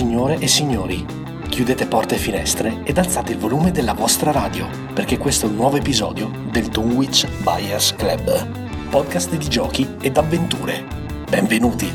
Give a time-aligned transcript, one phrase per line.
[0.00, 1.04] Signore e signori,
[1.50, 5.56] chiudete porte e finestre ed alzate il volume della vostra radio, perché questo è un
[5.56, 10.86] nuovo episodio del Dunwich Buyers Club, podcast di giochi ed avventure.
[11.28, 11.92] Benvenuti!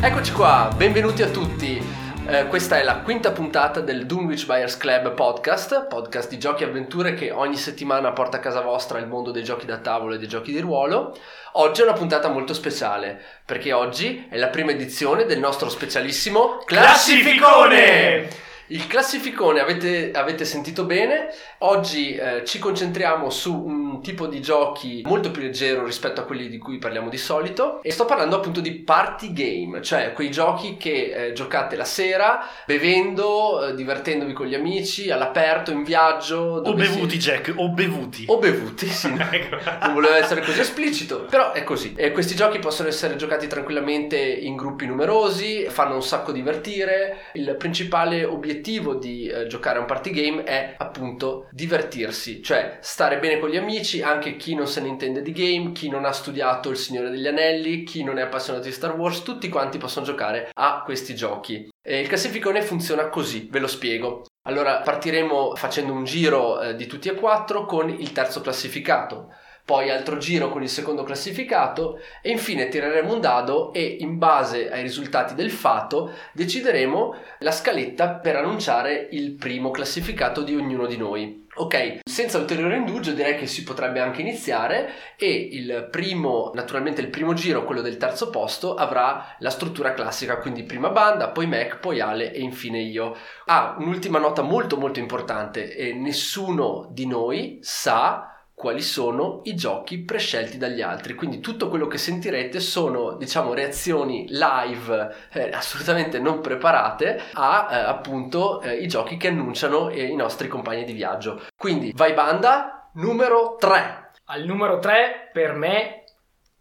[0.00, 1.95] Eccoci qua, benvenuti a tutti.
[2.28, 6.66] Eh, questa è la quinta puntata del Dunwich Buyers Club podcast, podcast di giochi e
[6.66, 10.18] avventure che ogni settimana porta a casa vostra il mondo dei giochi da tavolo e
[10.18, 11.16] dei giochi di ruolo.
[11.52, 16.62] Oggi è una puntata molto speciale, perché oggi è la prima edizione del nostro specialissimo
[16.64, 18.45] Classificone!
[18.68, 25.02] Il classificone avete, avete sentito bene, oggi eh, ci concentriamo su un tipo di giochi
[25.04, 28.60] molto più leggero rispetto a quelli di cui parliamo di solito e sto parlando appunto
[28.60, 34.46] di party game, cioè quei giochi che eh, giocate la sera bevendo, eh, divertendovi con
[34.46, 36.60] gli amici, all'aperto, in viaggio.
[36.64, 37.28] O bevuti si...
[37.28, 38.24] Jack, o bevuti.
[38.26, 39.14] O bevuti, sì.
[39.36, 39.58] Ecco.
[39.82, 41.94] non volevo essere così esplicito, però è così.
[41.96, 47.54] E questi giochi possono essere giocati tranquillamente in gruppi numerosi, fanno un sacco divertire, il
[47.56, 53.18] principale obiettivo l'obiettivo di eh, giocare a un party game è appunto divertirsi, cioè stare
[53.18, 56.12] bene con gli amici, anche chi non se ne intende di game, chi non ha
[56.12, 60.06] studiato Il Signore degli Anelli, chi non è appassionato di Star Wars, tutti quanti possono
[60.06, 61.68] giocare a questi giochi.
[61.82, 64.24] E il classificone funziona così, ve lo spiego.
[64.46, 69.28] Allora partiremo facendo un giro eh, di tutti e quattro con il terzo classificato
[69.66, 74.70] poi altro giro con il secondo classificato e infine tireremo un dado e in base
[74.70, 80.96] ai risultati del fato decideremo la scaletta per annunciare il primo classificato di ognuno di
[80.96, 81.44] noi.
[81.58, 87.08] Ok, senza ulteriore indugio direi che si potrebbe anche iniziare e il primo, naturalmente il
[87.08, 91.78] primo giro, quello del terzo posto, avrà la struttura classica, quindi prima banda, poi Mac,
[91.78, 93.16] poi Ale e infine io.
[93.46, 99.98] Ah, un'ultima nota molto molto importante, e nessuno di noi sa quali sono i giochi
[99.98, 101.14] prescelti dagli altri.
[101.14, 107.74] Quindi tutto quello che sentirete sono, diciamo, reazioni live eh, assolutamente non preparate a eh,
[107.76, 111.42] appunto eh, i giochi che annunciano eh, i nostri compagni di viaggio.
[111.54, 114.12] Quindi vai banda numero 3.
[114.28, 116.05] Al numero 3 per me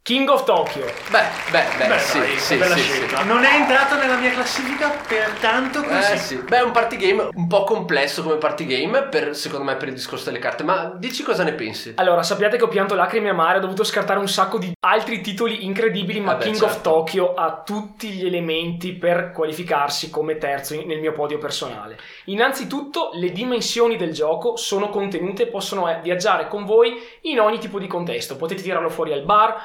[0.05, 0.85] King of Tokyo.
[1.09, 3.21] Beh, beh, beh, Beh, sì, dai, sì, bella sì, scelta.
[3.21, 3.27] sì.
[3.27, 6.11] Non è entrato nella mia classifica, pertanto così.
[6.11, 9.65] Eh sì, beh è un party game un po' complesso come party game per, secondo
[9.65, 11.93] me per il discorso delle carte, ma dici cosa ne pensi?
[11.95, 15.65] Allora, sappiate che ho pianto lacrime amare, ho dovuto scartare un sacco di altri titoli
[15.65, 16.75] incredibili, ma Eh beh, King certo.
[16.75, 21.97] of Tokyo ha tutti gli elementi per qualificarsi come terzo nel mio podio personale.
[22.25, 27.57] Innanzitutto, le dimensioni del gioco sono contenute e possono eh, viaggiare con voi in ogni
[27.57, 28.35] tipo di contesto.
[28.35, 29.55] Potete tirarlo fuori al bar,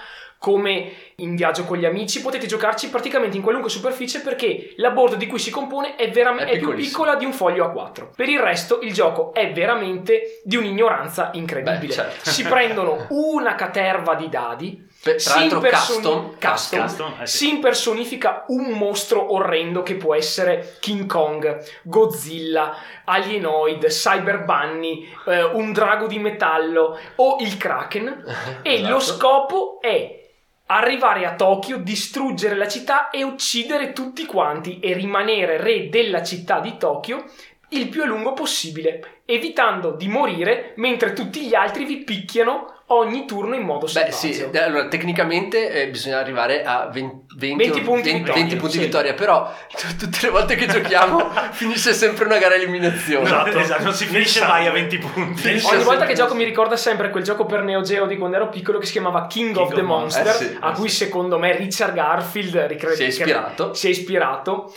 [0.40, 5.16] come in viaggio con gli amici, potete giocarci praticamente in qualunque superficie perché la board
[5.16, 8.14] di cui si compone è, veramente È è più piccola di un foglio A4.
[8.16, 11.88] Per il resto il gioco è veramente di un'ignoranza incredibile.
[11.88, 12.30] Beh, certo.
[12.30, 17.36] Si prendono una caterva di dadi, tra si l'altro impersoni- custom, custom, Custom, eh sì.
[17.36, 25.42] si impersonifica un mostro orrendo che può essere King Kong, Godzilla, Alienoid, Cyber Bunny, eh,
[25.44, 28.24] un drago di metallo o il Kraken
[28.62, 28.90] e Esatto.
[28.90, 30.19] lo scopo è
[30.72, 36.60] arrivare a Tokyo, distruggere la città e uccidere tutti quanti e rimanere re della città
[36.60, 37.24] di Tokyo
[37.70, 43.24] il più a lungo possibile, evitando di morire mentre tutti gli altri vi picchiano ogni
[43.26, 44.16] turno in modo Beh selvaggio.
[44.16, 48.40] sì, eh, allora tecnicamente eh, bisogna arrivare a 20, 20 20 o punti 20 vittoria,
[48.42, 48.78] 20 punti sì.
[48.80, 53.24] vittoria, però t- tutte le volte che giochiamo finisce sempre una gara eliminazione.
[53.26, 55.40] Esatto, esatto, non si finisce mai a 20 punti.
[55.40, 58.36] Finisce Ogni volta che gioco mi ricorda sempre quel gioco per Neo Geo di quando
[58.36, 60.70] ero piccolo che si chiamava King, of King the of Monster, Monster, eh sì, a
[60.70, 60.96] eh cui sì.
[60.96, 63.74] secondo me Richard Garfield ricre- Si è ispirato.
[63.74, 64.72] si è ispirato.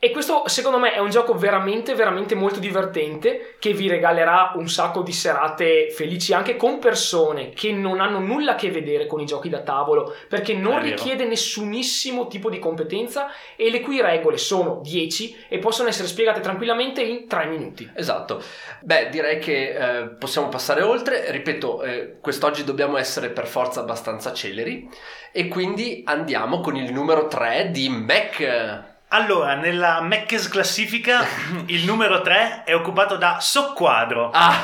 [0.00, 4.68] E questo secondo me è un gioco veramente, veramente molto divertente che vi regalerà un
[4.68, 9.18] sacco di serate felici anche con persone che non hanno nulla a che vedere con
[9.18, 13.26] i giochi da tavolo perché non richiede nessunissimo tipo di competenza
[13.56, 17.90] e le cui regole sono 10 e possono essere spiegate tranquillamente in 3 minuti.
[17.96, 18.40] Esatto.
[18.82, 21.28] Beh, direi che eh, possiamo passare oltre.
[21.32, 24.88] Ripeto, eh, quest'oggi dobbiamo essere per forza abbastanza celeri
[25.32, 28.96] e quindi andiamo con il numero 3 di Mac.
[29.10, 31.24] Allora, nella Meccas classifica
[31.66, 34.30] il numero 3 è occupato da Socquadro.
[34.34, 34.54] Ah,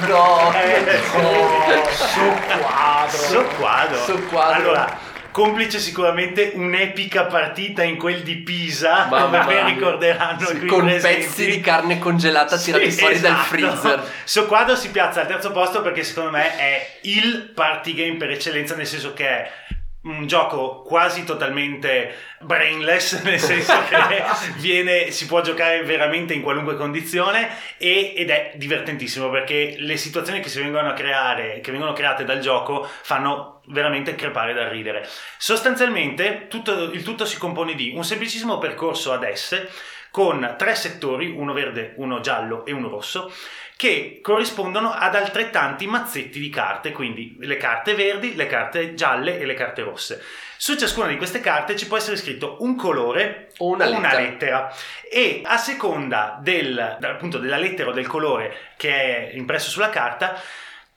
[0.08, 0.50] no!
[0.54, 3.18] Eh, Oh, Socquadro.
[3.18, 3.96] Socquadro.
[3.98, 4.54] Socquadro.
[4.54, 4.98] Allora,
[5.30, 9.64] complice sicuramente un'epica partita in quel di Pisa, Mamma come mia.
[9.66, 11.24] ricorderanno Sì, con presenti.
[11.26, 13.46] pezzi di carne congelata tirati Sì, fuori dal esatto.
[13.46, 14.02] freezer.
[14.24, 18.74] Socquadro si piazza al terzo posto perché secondo me è il party game per eccellenza,
[18.74, 19.50] nel senso che è
[20.02, 24.22] un gioco quasi totalmente brainless, nel senso che
[24.58, 30.40] viene, si può giocare veramente in qualunque condizione e, ed è divertentissimo perché le situazioni
[30.40, 35.08] che si vengono a creare, che vengono create dal gioco fanno veramente crepare da ridere.
[35.38, 39.66] Sostanzialmente tutto, il tutto si compone di un semplicissimo percorso ad S
[40.10, 43.32] con tre settori, uno verde, uno giallo e uno rosso,
[43.82, 49.44] che corrispondono ad altrettanti mazzetti di carte, quindi le carte verdi, le carte gialle e
[49.44, 50.22] le carte rosse.
[50.56, 54.72] Su ciascuna di queste carte ci può essere scritto un colore o una, una lettera.
[55.10, 60.40] e a seconda del, appunto, della lettera o del colore che è impresso sulla carta,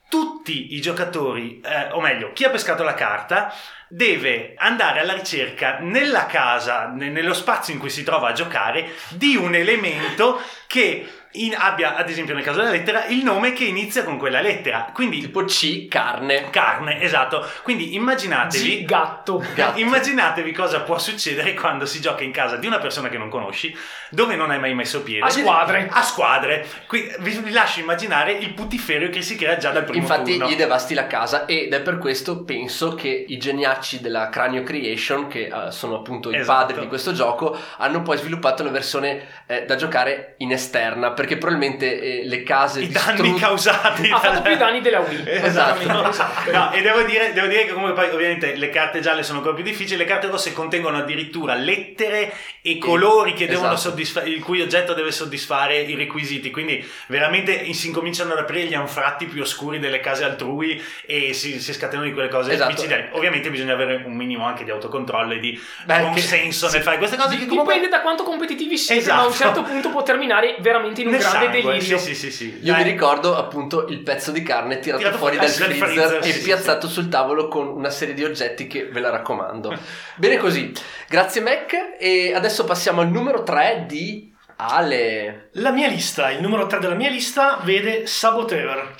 [0.08, 3.52] tutti i giocatori, eh, o meglio, chi ha pescato la carta,
[3.88, 8.92] deve andare alla ricerca nella casa, ne- nello spazio in cui si trova a giocare,
[9.08, 13.64] di un elemento che in- abbia, ad esempio nel caso della lettera, il nome che
[13.64, 14.90] inizia con quella lettera.
[14.92, 16.50] Quindi Tipo C, carne.
[16.50, 17.44] carne, esatto.
[17.62, 18.82] Quindi immaginatevi...
[18.82, 19.44] G, gatto.
[19.54, 19.78] Gatto.
[19.78, 23.74] Immaginatevi cosa può succedere quando si gioca in casa di una persona che non conosci,
[24.10, 25.24] dove non hai mai messo piede.
[25.24, 25.88] A squadre.
[25.90, 26.66] A squadre.
[26.86, 30.48] Qui vi, vi lascio immaginare il putiferio che si crea già dal primo Infatti turno.
[30.50, 35.26] gli devasti la casa ed è per questo penso che i geniacci della Cranio Creation,
[35.28, 36.66] che eh, sono appunto i Esatto.
[36.66, 41.36] padri di questo gioco, hanno poi sviluppato la versione eh, da giocare in esterna, perché
[41.38, 45.24] probabilmente eh, le case I danni distrutte- causati Ha fatto più i danni della Wii.
[45.46, 46.08] Esatto.
[46.08, 46.50] Esatto.
[46.52, 49.54] No, e devo dire, devo dire che comunque poi ovviamente le carte gialle sono ancora
[49.54, 52.32] più difficili, le carte rosse contengono addirittura lettere
[52.62, 53.90] e colori che devono esatto.
[53.90, 58.74] soddisfare, il cui oggetto deve soddisfare i requisiti, quindi veramente si incominciano ad aprire gli
[58.74, 62.84] anfratti più oscuri delle case altrui e si, si scatenano di quelle cose Esatto.
[63.12, 66.82] Ovviamente bisogna avere un minimo anche di autocontrollo e di Beh, buon che- senso nel
[66.82, 67.74] fare queste cose che comunque...
[67.74, 69.16] Dipende da quanto competitivi siete, Esatto.
[69.16, 71.98] ma a un certo punto può terminare veramente in un nel grande sangue, delirio.
[71.98, 72.58] Sì, sì, sì, sì.
[72.62, 72.84] Io Dai.
[72.84, 76.32] mi ricordo appunto il pezzo di carne tirato, Tirato fuori fuori dal freezer, freezer, e
[76.32, 79.76] sì, sì, piazzato sul tavolo con una serie di oggetti che ve la raccomando.
[80.16, 80.72] Bene così,
[81.08, 85.50] grazie Mac e adesso passiamo al numero 3 di Ale.
[85.52, 88.94] La mia lista, il numero 3 della mia lista vede Saboteur.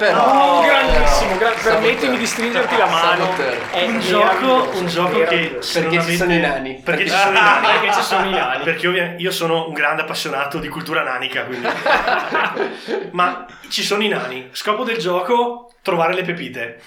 [0.00, 3.22] Però Oh, grandissimo, gra- permettimi di stringerti la mano.
[3.24, 3.70] Saboteur.
[3.70, 6.80] È un gioco, un gioco che Perché ci sono i nani.
[6.82, 7.66] Perché ci sono i nani.
[7.66, 8.64] Perché ci sono i nani.
[8.64, 11.68] Perché ovvia- io sono un grande appassionato di cultura nanica, quindi.
[13.12, 14.48] Ma ci sono i nani.
[14.52, 16.80] Scopo del gioco trovare le pepite.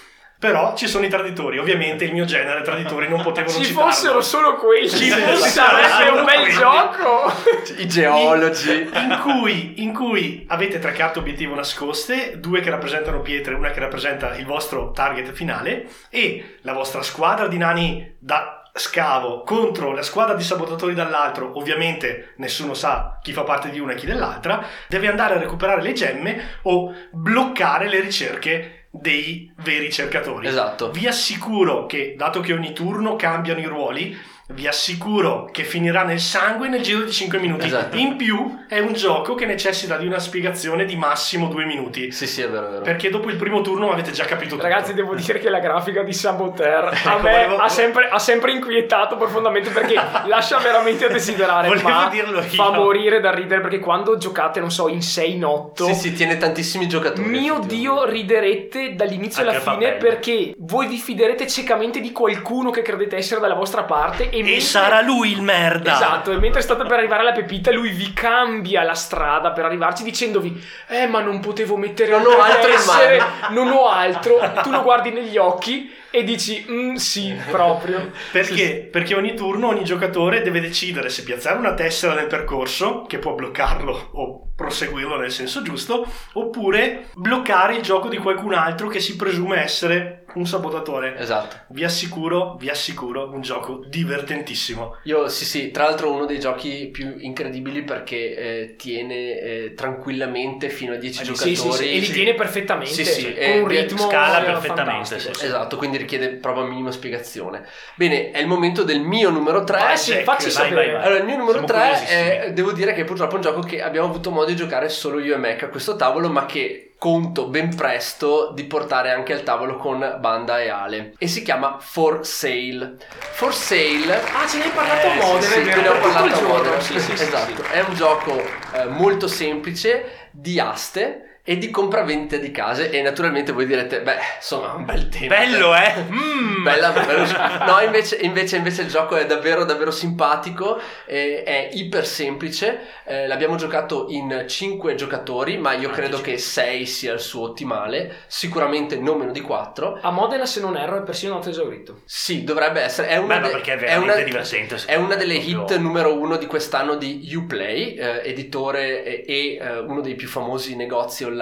[0.44, 1.58] Però ci sono i traditori.
[1.58, 3.90] Ovviamente il mio genere traditori non potevano Ci citarlo.
[3.90, 7.32] fossero solo quelli, Ci sarebbe un bel gioco.
[7.78, 8.90] I geologi.
[8.92, 13.80] in cui, in cui avete tre carte obiettivo nascoste, due che rappresentano pietre, una che
[13.80, 20.02] rappresenta il vostro target finale e la vostra squadra di nani da scavo contro la
[20.02, 24.62] squadra di sabotatori dall'altro, ovviamente nessuno sa chi fa parte di una e chi dell'altra,
[24.88, 30.46] deve andare a recuperare le gemme o bloccare le ricerche dei veri cercatori.
[30.46, 30.90] Esatto.
[30.90, 34.16] Vi assicuro che, dato che ogni turno cambiano i ruoli,
[34.48, 37.64] vi assicuro che finirà nel sangue nel giro di 5 minuti.
[37.64, 37.96] Esatto.
[37.96, 42.12] In più, è un gioco che necessita di una spiegazione di massimo 2 minuti.
[42.12, 42.82] Sì, sì, è vero, è vero.
[42.82, 44.62] Perché dopo il primo turno avete già capito tutto.
[44.68, 48.18] Ragazzi, devo dire che la grafica di Saboteur a Ecco, me volevo- ha, sempre, ha
[48.18, 49.94] sempre inquietato profondamente perché
[50.26, 51.68] lascia veramente a desiderare.
[51.68, 52.48] Volevo ma dirlo io.
[52.48, 55.86] fa morire da ridere perché quando giocate, non so, in 6 in 8.
[55.86, 57.26] Sì, sì, tiene tantissimi giocatori.
[57.26, 57.62] Mio.
[57.64, 62.82] Dio, riderete dall'inizio alla Anche a fine perché voi vi fiderete ciecamente di qualcuno che
[62.82, 65.92] credete essere dalla vostra parte e, mentre- sarà lui il merda.
[65.94, 70.02] Esatto, e mentre state per arrivare alla pepita, lui vi cambia la strada per arrivarci
[70.02, 74.38] dicendovi: Eh, ma non potevo mettere Non ho altro mano." non ho altro.
[74.62, 78.10] Tu lo guardi negli occhi e dici: "Mm, Sì, proprio.
[78.30, 78.88] Perché?
[78.90, 83.34] Perché ogni turno ogni giocatore deve decidere se piazzare una tessera nel percorso, che può
[83.34, 89.16] bloccarlo o proseguirlo nel senso giusto, oppure bloccare il gioco di qualcun altro che si
[89.16, 91.16] presume essere un sabotatore.
[91.18, 91.56] Esatto.
[91.68, 94.96] Vi assicuro, vi assicuro, un gioco divertentissimo.
[95.04, 100.68] Io sì sì, tra l'altro uno dei giochi più incredibili perché eh, tiene eh, tranquillamente
[100.68, 101.54] fino a 10 Sì, giocatori.
[101.56, 102.92] Sì, sì, sì, e li tiene perfettamente.
[102.92, 105.28] Sì, sì, con e un vi- ritmo scala eh, perfettamente, sì.
[105.28, 107.66] Esatto, quindi richiede proprio minima spiegazione.
[107.96, 109.78] Bene, è il momento del mio numero 3.
[109.78, 110.74] Vai, sì, facci vai, sapere.
[110.74, 111.02] vai, vai.
[111.04, 112.20] Allora, il mio numero Siamo 3 curiosissimi.
[112.20, 115.20] è, devo dire che purtroppo è un gioco che abbiamo avuto modo di giocare solo
[115.20, 119.42] io e Mac a questo tavolo, ma che conto ben presto di portare anche al
[119.42, 121.12] tavolo con Banda e Ale.
[121.18, 122.96] E si chiama For Sale.
[123.34, 126.34] For Sale Ah, ce ne hai parlato a Eh, Modena, sì, ve ne ho parlato
[126.38, 126.48] a.
[126.48, 127.62] Modena, Sì, sì, esatto.
[127.64, 128.42] È un gioco
[128.72, 134.16] eh, molto semplice di aste e di compravendita di case e naturalmente voi direte beh
[134.36, 135.92] insomma un bel tema Bello, eh?
[136.10, 136.62] Mm.
[136.62, 137.26] Bella, bello.
[137.70, 143.26] no invece, invece, invece il gioco è davvero davvero simpatico eh, è iper semplice eh,
[143.26, 148.20] l'abbiamo giocato in 5 giocatori ma io Ah, credo che 6 sia il suo ottimale
[148.26, 152.00] sicuramente non meno di 4 A Modena, se non erro, è persino noto esaurito.
[152.06, 154.78] sì dovrebbe essere è una, Beh, de- è è una- divertente.
[154.86, 159.58] è una delle Proprio- hit numero uno di quest'anno di Uplay, eh, editore e, e,
[159.60, 161.32] eh, uno dei più famosi negozi online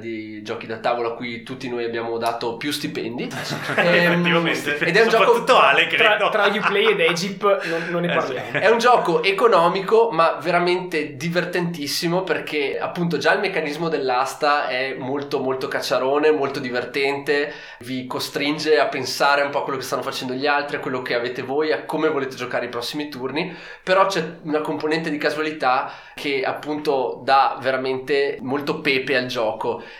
[0.00, 3.28] di giochi da tavolo a cui tutti noi abbiamo dato più stipendi.
[3.78, 4.78] Ehm, Effettivamente.
[4.78, 6.28] ed è un gioco Soprattutto Ale, credo.
[6.30, 8.50] Tra, tra Uplay ed Egypt non, non ne Eh, parliamo.
[8.52, 15.38] È un gioco economico ma veramente divertentissimo perché appunto già il meccanismo dell'asta è molto
[15.40, 20.32] molto cacciarone, molto divertente, vi costringe a pensare un po' a quello che stanno facendo
[20.34, 24.06] gli altri, a quello che avete voi, a come volete giocare i prossimi turni, però
[24.06, 29.37] c'è una componente di casualità che appunto dà veramente molto pepe al gioco.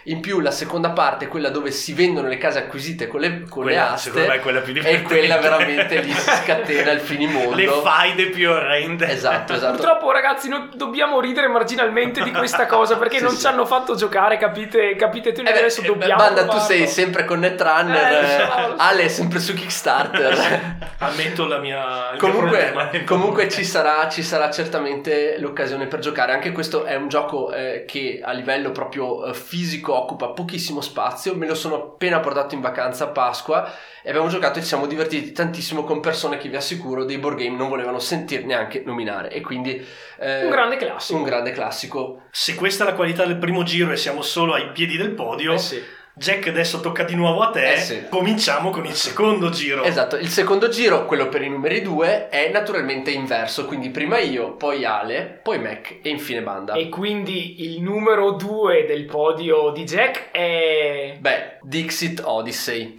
[0.04, 3.64] In più la seconda parte, quella dove si vendono le case acquisite con le, con
[3.64, 5.04] le Quella, aste, secondo me è quella più è divertente.
[5.04, 7.54] quella veramente lì si scatena il finimondo.
[7.56, 9.08] Le faide più orrende.
[9.10, 9.76] Esatto, esatto.
[9.76, 13.40] Purtroppo, ragazzi, noi dobbiamo ridere marginalmente di questa cosa perché Sì, non sì.
[13.40, 14.94] ci hanno fatto giocare, capite?
[14.96, 15.40] Capite tu?
[15.40, 16.16] Eh beh, adesso eh, dobbiamo.
[16.16, 16.66] Banda, tu provarlo.
[16.66, 18.74] sei sempre con Netrunner, Eh, eh, so.
[18.76, 20.76] Ale è sempre su Kickstarter.
[20.98, 22.10] Ammetto la mia...
[22.12, 26.32] mio comunque, comunque ci, sarà, ci sarà certamente l'occasione per giocare.
[26.32, 31.34] Anche questo è un gioco eh, che a livello proprio eh, fisico occupa pochissimo spazio.
[31.34, 33.70] Me lo sono appena portato in vacanza a Pasqua
[34.02, 37.38] e abbiamo giocato e ci siamo divertiti tantissimo con persone che vi assicuro dei board
[37.38, 39.30] game non volevano sentir neanche nominare.
[39.30, 39.84] E quindi
[40.18, 41.18] eh, Un grande classico.
[41.18, 42.22] un grande classico.
[42.30, 45.52] Se questa è la qualità del primo giro e siamo solo ai piedi del podio,
[45.52, 45.82] Eh sì.
[46.18, 48.06] Jack adesso tocca di nuovo a te, Eh sì.
[48.10, 49.82] cominciamo con il secondo giro.
[49.84, 54.52] Esatto, il secondo giro, quello per i numeri due, è naturalmente inverso, quindi prima io,
[54.56, 56.74] poi Ale, poi Mac e infine Banda.
[56.74, 61.16] E quindi il numero 2 del podio di Jack è.
[61.18, 62.94] Beh, Dixit Odyssey.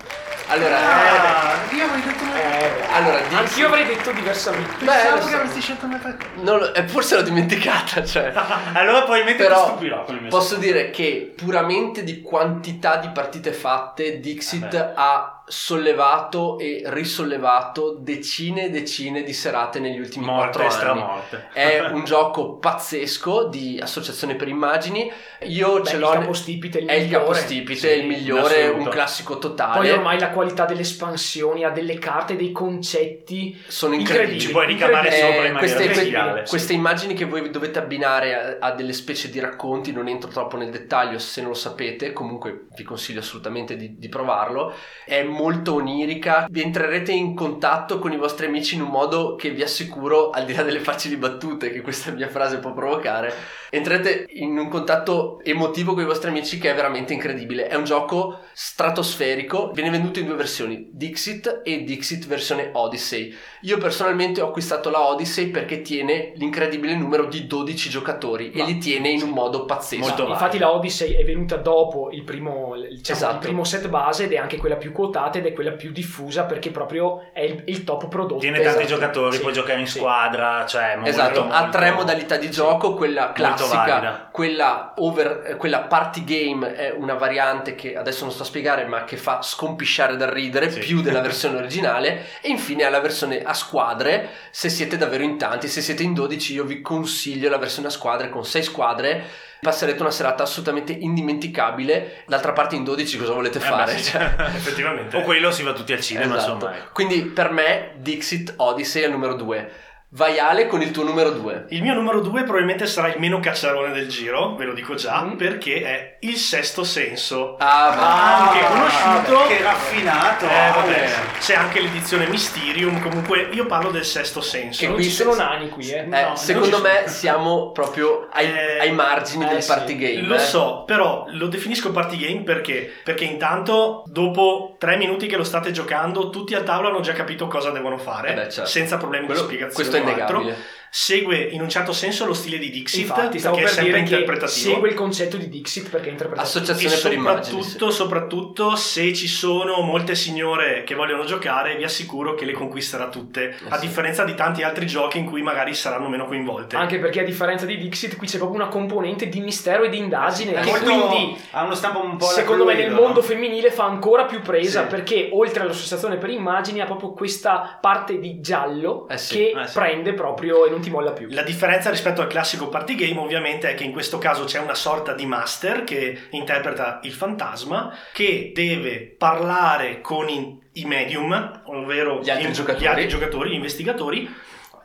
[0.47, 2.35] Allora, Ah, io avrei detto una...
[2.41, 3.37] Eh, allora Dixit...
[3.37, 4.73] Anch'io avrei detto diversamente.
[4.79, 5.35] Beh, Pensavo lo che so.
[5.35, 8.31] avresti scelto una non eh, forse l'ho dimenticata, cioè...
[8.73, 14.61] Allora probabilmente Però ti stupirò Posso dire che puramente di quantità di partite fatte, Dixit
[14.61, 14.93] Vabbè.
[14.95, 20.71] ha sollevato e risollevato decine e decine di serate negli ultimi morte quattro anni.
[20.71, 21.49] stramorte.
[21.53, 25.11] È un gioco pazzesco di associazione per immagini.
[25.43, 26.09] Io Beh, ce il l'ho.
[26.11, 27.25] capostipite è il è il migliore.
[27.25, 29.77] capostipite, Sì, è il migliore, un classico totale.
[29.79, 33.57] Poi ormai la qualità delle espansioni, ha delle carte, dei concetti.
[33.67, 34.37] sono incredibili.
[34.37, 34.39] incredibili.
[34.39, 35.33] Ci puoi ricamare Incredibile.
[35.33, 36.43] sopra in maniera queste, que- bestiale.
[36.47, 40.57] queste immagini che voi dovete abbinare a, a delle specie di racconti, non entro troppo
[40.57, 44.73] nel dettaglio se non lo sapete, comunque vi consiglio assolutamente di, di provarlo.
[45.05, 49.49] È molto onirica, vi entrerete in contatto con i vostri amici in un modo che
[49.51, 53.33] vi assicuro, al di là delle facili battute che questa mia frase può provocare,
[53.69, 57.67] entrerete in un contatto emotivo con i vostri amici che è veramente incredibile.
[57.67, 63.33] È un gioco stratosferico, viene venduto in due versioni, Dixit e Dixit versione Odyssey.
[63.61, 68.65] Io personalmente ho acquistato la Odyssey perché tiene l'incredibile numero di 12 giocatori e Ma-
[68.65, 70.01] li tiene in un modo pazzesco.
[70.01, 73.33] Molto Infatti la Odyssey è venuta dopo il primo, diciamo, Esatto.
[73.35, 76.43] il primo set base ed è anche quella più quotata ed è quella più diffusa
[76.45, 78.39] perché proprio è il, il top prodotto.
[78.39, 78.93] Tiene tanti Esatto.
[78.99, 79.99] giocatori, Sì, puoi giocare in sì.
[79.99, 85.81] squadra, cioè molto, Esatto, ha molto- tre modalità di gioco, quella classica, quella, over, quella
[85.81, 90.15] party game è una variante che adesso non sto a spiegare ma che fa scompisciare
[90.17, 90.79] dal ridere Sì.
[90.79, 95.37] più della versione originale e infine ha la versione a squadre se siete davvero in
[95.37, 99.23] tanti, se siete in 12 io vi consiglio la versione a squadre con 6 squadre
[99.61, 103.93] passerete una serata assolutamente indimenticabile d'altra parte in 12 cosa volete Eh, fare?
[103.93, 104.11] beh, sì.
[104.11, 105.17] Cioè, Effettivamente.
[105.17, 106.53] O quello si va tutti al cinema, esatto.
[106.53, 106.75] insomma.
[106.77, 106.89] ecco.
[106.93, 109.71] quindi per me Dixit Odyssey è il numero 2
[110.11, 113.39] vai Ale con il tuo numero 2 Il mio numero due probabilmente sarà il meno
[113.39, 115.35] cacciarone del giro, ve lo dico già, Mm.
[115.37, 117.55] perché è il sesto senso.
[117.59, 119.47] ah, ma- anche conosciuto.
[119.47, 120.45] Che raffinato!
[120.45, 124.79] Eh, vabbè, c'è anche l'edizione Mysterium, comunque io parlo del sesto senso.
[124.81, 125.99] Che non qui ci sono nani qui, eh.
[125.99, 127.07] Eh, No, secondo me sono.
[127.07, 130.21] siamo proprio ai, Eh, ai margini eh del sì, party game.
[130.27, 130.39] Lo eh.
[130.39, 132.91] so, però lo definisco party game perché?
[133.03, 137.47] Perché intanto dopo tre minuti che lo state giocando, tutti a tavola hanno già capito
[137.47, 138.69] cosa devono fare, Eh beh, certo.
[138.69, 139.89] senza problemi Quello- di spiegazione.
[140.01, 140.41] Questo è o altro.
[140.41, 140.78] innegabile.
[140.91, 144.03] Segue in un certo senso lo stile di Dixit, Infatti, perché è per sempre dire
[144.03, 144.73] che interpretativo.
[144.73, 146.57] segue il concetto di Dixit perché è interpretativo.
[146.57, 147.43] E Associazione per immagini.
[147.63, 147.69] sì.
[147.69, 153.07] soprattutto, soprattutto se ci sono molte signore che vogliono giocare, vi assicuro che le conquisterà
[153.09, 153.55] tutte.
[153.69, 153.85] a sì.
[153.85, 156.75] differenza di tanti altri giochi in cui magari saranno meno coinvolte.
[156.75, 159.97] Anche perché a differenza di Dixit qui c'è proprio una componente di mistero e di
[159.99, 163.25] indagine È che molto- quindi ha uno stampo un po' secondo me nel mondo no?
[163.25, 164.87] femminile fa ancora più presa Sì.
[164.87, 169.67] perché oltre all'associazione per immagini ha proprio questa parte di giallo Eh sì, che eh
[169.67, 169.73] sì.
[169.73, 171.27] prende proprio e non non ti molla più.
[171.31, 174.75] La differenza rispetto al classico party game ovviamente è che in questo caso c'è una
[174.75, 182.29] sorta di master che interpreta il fantasma che deve parlare con i, medium, ovvero Gli
[182.29, 182.83] altri in- giocatori.
[182.83, 184.33] gli altri giocatori, gli investigatori,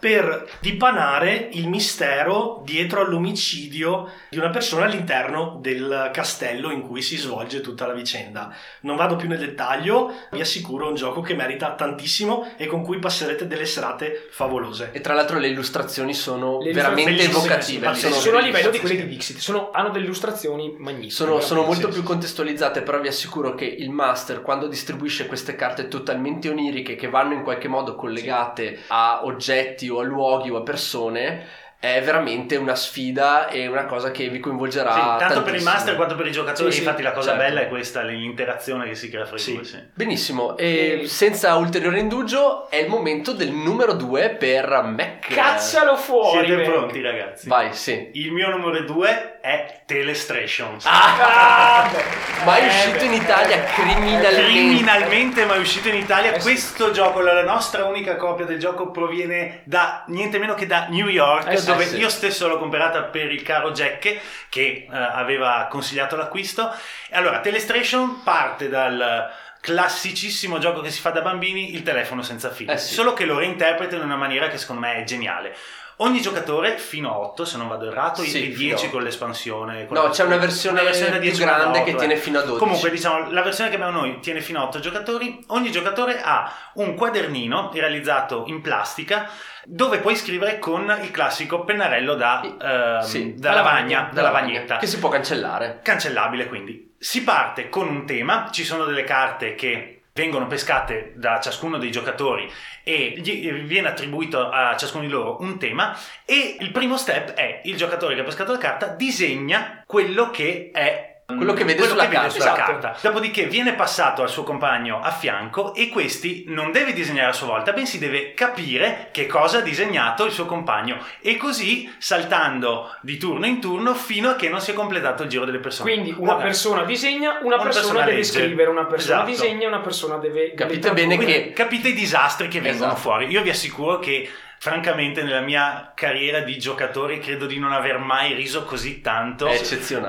[0.04, 7.16] per dipanare il mistero dietro all'omicidio di una persona all'interno del castello in cui si
[7.16, 8.54] svolge tutta la vicenda.
[8.82, 12.82] Non vado più nel dettaglio, vi assicuro è un gioco che merita tantissimo e con
[12.82, 14.90] cui passerete delle serate favolose.
[14.92, 17.87] E tra l'altro le illustrazioni sono Le veramente illustrazioni evocative.
[17.87, 21.14] bellissime, Sono, sono a livello di quelle di Dixit, sono- hanno delle illustrazioni magnifiche.
[21.14, 21.92] sono- sono Sì, molto sì.
[21.99, 27.08] più contestualizzate, però vi assicuro che il master, quando distribuisce queste carte totalmente oniriche che
[27.08, 31.46] vanno in qualche modo collegate a oggetti o a luoghi o a persone,
[31.78, 34.92] è veramente una sfida e una cosa che vi coinvolgerà.
[34.94, 35.70] Sì, tanto per il tantissimo.
[35.70, 37.44] master quanto per i giocatori, Sì, sì, infatti la cosa certo.
[37.44, 39.54] bella è questa, l'interazione che si crea fra i Sì.
[39.54, 39.64] due.
[39.64, 39.78] Sì.
[39.92, 45.28] Benissimo, e senza ulteriore indugio è il momento del numero 2 per Mac.
[45.28, 46.46] Caccialo fuori!
[46.46, 46.64] Siete Mac.
[46.72, 47.48] pronti ragazzi?
[47.48, 48.10] Vai, sì.
[48.14, 50.86] Il mio numero due è Telestrations.
[50.86, 52.02] Ah, beh.
[52.44, 54.42] Ma è Eh, uscito in Italia eh, criminalmente.
[54.42, 56.32] Criminalmente, ma è uscito in Italia.
[56.32, 56.46] Eh sì.
[56.48, 61.08] Questo gioco, la nostra unica copia del gioco, proviene da niente meno che da New
[61.08, 61.96] York, Eh dove sì.
[61.98, 66.72] io stesso l'ho comprata per il caro Jack, che eh, aveva consigliato l'acquisto.
[67.10, 72.50] E allora, Telestration parte dal classicissimo gioco che si fa da bambini, il telefono senza
[72.50, 72.70] fili.
[72.72, 72.94] Eh sì.
[72.94, 75.54] Solo che lo reinterpreta in una maniera che secondo me è geniale.
[75.98, 78.90] Ogni giocatore, fino a 8 se non vado errato, Sì, e fino a 10 otto.
[78.94, 79.86] con l'espansione.
[79.86, 81.96] con No, la- c'è una versione, da più 10 fino a grande 8, che eh.
[81.98, 82.58] tiene fino a 12.
[82.58, 85.44] Comunque, diciamo, la versione che abbiamo noi tiene fino a 8 giocatori.
[85.48, 89.28] Ogni giocatore ha un quadernino realizzato in plastica
[89.66, 94.76] dove puoi scrivere con il classico pennarello da, ehm, Sì, da lavagna, da lavagnetta.
[94.78, 95.80] Che si può cancellare.
[95.82, 96.92] Cancellabile quindi.
[96.98, 101.90] Si parte con un tema, ci sono delle carte che vengono pescate da ciascuno dei
[101.90, 102.49] giocatori
[102.85, 107.62] e gli viene attribuito a ciascuno di loro un tema e il primo step è
[107.64, 112.07] il giocatore che ha pescato la carta disegna quello che è Quello che vede sulla
[112.07, 112.28] carta.
[112.28, 112.71] sulla Esatto.
[112.81, 112.97] carta.
[113.00, 117.47] Dopodiché viene passato al suo compagno a fianco e questi non deve disegnare a sua
[117.47, 123.16] volta, bensì deve capire che cosa ha disegnato il suo compagno e così saltando di
[123.16, 125.90] turno in turno fino a che non si è completato il giro delle persone.
[125.90, 126.43] Quindi una Ok.
[126.43, 128.31] persona disegna, una, Una persona, persona deve legge.
[128.31, 129.31] scrivere, una persona Esatto.
[129.31, 130.52] disegna, una persona deve...
[130.54, 133.00] Capite bene che- capite i disastri che vengono Esatto.
[133.00, 133.26] fuori.
[133.28, 138.32] Io vi assicuro che francamente nella mia carriera di giocatore credo di non aver mai
[138.34, 139.49] riso così tanto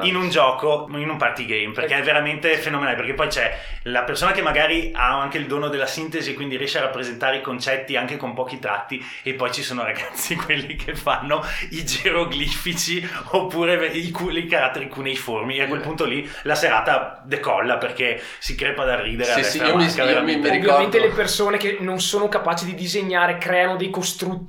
[0.01, 4.03] in un gioco, in un party game, perché è veramente fenomenale, perché poi c'è la
[4.03, 7.95] persona che magari ha anche il dono della sintesi quindi riesce a rappresentare i concetti
[7.95, 13.87] anche con pochi tratti e poi ci sono ragazzi quelli che fanno i geroglifici oppure
[13.87, 18.55] i, cu- i caratteri cuneiformi e a quel punto lì la serata decolla perché si
[18.55, 20.97] crepa da ridere Sì, sì, io mi- manca, io mi- mi Ovviamente ricordo.
[20.97, 24.43] le persone che non sono capaci di disegnare creano dei costrutti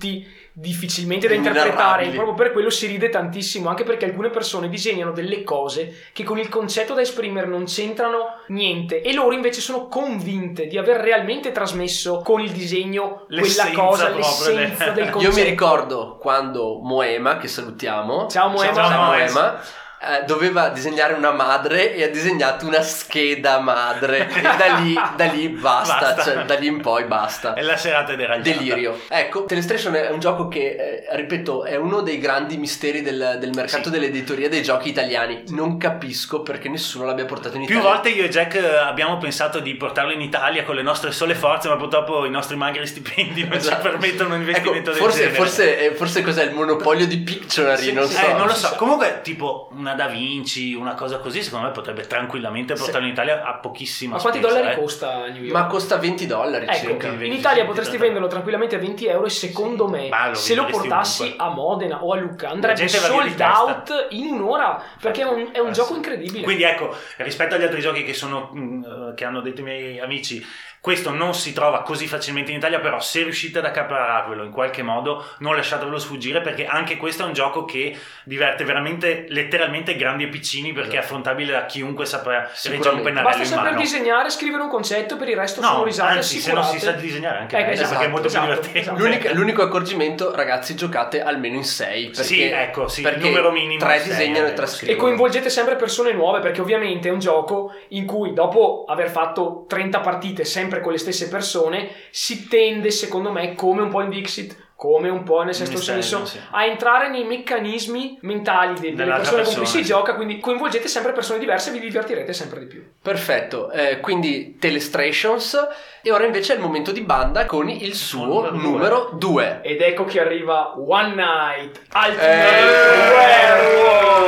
[0.52, 5.12] difficilmente da interpretare e proprio per quello si ride tantissimo anche perché alcune persone disegnano
[5.12, 9.86] delle cose che con il concetto da esprimere non c'entrano niente e loro invece sono
[9.88, 15.04] convinte di aver realmente trasmesso con il disegno quella L'essenza cosa, proprio l'essenza del- del
[15.06, 15.34] Io concetto.
[15.34, 18.72] mi ricordo quando Moema, che salutiamo, ciao Moema.
[18.74, 19.32] Ciao, Ciao, Moema.
[19.40, 19.60] Moema,
[20.00, 25.24] eh, doveva disegnare una madre e ha disegnato una scheda madre e da lì, da
[25.26, 26.22] lì basta, Basta.
[26.22, 27.54] cioè, da lì in poi basta.
[27.54, 28.48] È la serata deragliata.
[28.48, 29.00] Delirio.
[29.08, 33.50] Ecco, Telestration è un gioco che, eh, ripeto, è uno dei grandi misteri del, del
[33.54, 33.90] mercato Sì.
[33.90, 35.44] dell'editoria dei giochi italiani.
[35.48, 37.92] Non capisco perché nessuno l'abbia portato in Più Italia.
[37.94, 41.68] volte io e Jack abbiamo pensato di portarlo in Italia con le nostre sole forze,
[41.68, 43.82] ma purtroppo i nostri magri stipendi non Esatto.
[43.82, 47.82] ci permettono un investimento Ecco, forse, forse, eh, forse cos'è il monopolio di Pictionary?
[47.82, 48.26] Sì, non sì, so.
[48.26, 52.06] Eh, non lo so, comunque tipo una Da Vinci, una cosa così, secondo me potrebbe
[52.06, 54.78] tranquillamente portarlo in Italia a pochissima ma quanti spesa, dollari eh.
[54.80, 55.52] costa a New York?
[55.52, 57.06] Ma costa 20 dollari Ecco, circa.
[57.06, 60.08] in in 20, Italia sì, potresti sì, venderlo tranquillamente a 20 euro e secondo me
[60.08, 61.44] Ma lo se lo portassi ovunque.
[61.44, 65.68] a Modena o a Lucca andrebbe sold out in un'ora perché è un, è un
[65.68, 65.96] Eh, gioco sì.
[65.96, 66.42] incredibile.
[66.42, 70.00] Quindi ecco, rispetto agli altri giochi che, sono, mh, eh, che hanno detto i miei
[70.00, 70.44] amici,
[70.80, 74.82] questo non si trova così facilmente in Italia, però se riuscite ad accapararvelo in qualche
[74.82, 80.24] modo, non lasciatevelo sfuggire perché anche questo è un gioco che diverte veramente letteralmente grandi
[80.24, 81.04] e piccini perché è Esatto.
[81.06, 85.36] affrontabile da chiunque saprà reggere un pennarello Basta saper disegnare, scrivere un concetto, per il
[85.36, 88.08] resto sono No, risate anzi, se non si sa disegnare anche Eh, esatto, perché è
[88.08, 88.78] molto esatto, più divertente.
[88.80, 88.98] esatto.
[89.02, 92.06] L'unica- l'unico accorgimento, ragazzi, giocate almeno in 6.
[92.08, 94.54] Perché, Sì, ecco, sì, il numero minimo Tre è sei, disegnano e eh.
[94.54, 94.98] tre E E scrivono.
[95.00, 100.00] coinvolgete sempre persone nuove perché ovviamente è un gioco in cui dopo aver fatto 30
[100.00, 104.64] partite sempre con le stesse persone si tende secondo me come un po' in Dixit
[104.76, 106.38] come un po' nel sesto senso, sì.
[106.50, 109.84] a entrare nei meccanismi mentali de- delle Dell'altra persone con cui si sì.
[109.84, 112.84] gioca, quindi coinvolgete sempre persone diverse e vi divertirete sempre di più.
[113.00, 115.56] Perfetto, eh, quindi Telestrations
[116.02, 119.60] e ora invece è il momento di banda con il suo numero numero 2.
[119.62, 123.16] Ed ecco che arriva One Night Eh, Ultimate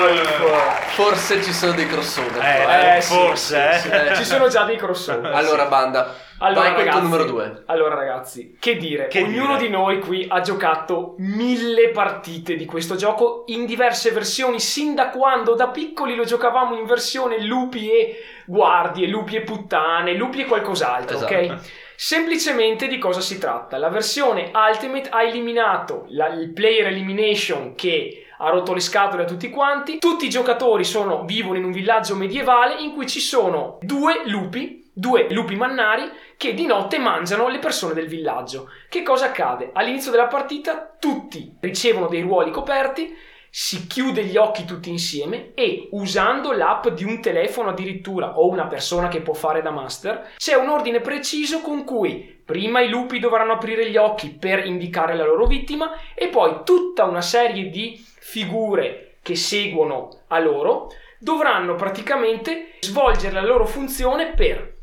[0.01, 0.95] Werewolf.
[0.95, 2.43] Forse ci sono dei crossover.
[2.43, 4.15] Eh, Eh, forse, sì, eh.
[4.15, 4.17] sì.
[4.17, 5.33] Ci sono già dei crossover.
[5.33, 7.63] Allora, banda, Allora, vai ragazzi, numero 2.
[7.67, 9.09] Allora, ragazzi, che dire?
[9.09, 9.67] Che Ognuno dire?
[9.67, 15.09] di noi qui ha giocato mille partite di questo gioco in diverse versioni, sin da
[15.11, 20.45] quando da piccoli lo giocavamo in versione lupi e guardie, lupi e puttane, lupi e
[20.45, 21.35] qualcos'altro, Esatto.
[21.35, 21.57] ok?
[21.97, 23.77] Semplicemente di cosa si tratta?
[23.77, 29.27] La versione Ultimate ha eliminato la- il player elimination che ha rotto le scatole a
[29.27, 29.99] tutti quanti.
[29.99, 34.89] Tutti i giocatori sono, vivono in un villaggio medievale in cui ci sono due lupi,
[34.93, 38.71] due lupi mannari che di notte mangiano le persone del villaggio.
[38.89, 39.71] Che cosa accade?
[39.73, 43.13] All'inizio della partita tutti ricevono dei ruoli coperti,
[43.51, 48.69] si chiude gli occhi tutti insieme e usando l'app di un telefono addirittura o una
[48.69, 53.19] persona che può fare da master, c'è un ordine preciso con cui prima i lupi
[53.19, 58.01] dovranno aprire gli occhi per indicare la loro vittima e poi tutta una serie di
[58.21, 64.77] figure che seguono a loro dovranno praticamente svolgere la loro funzione per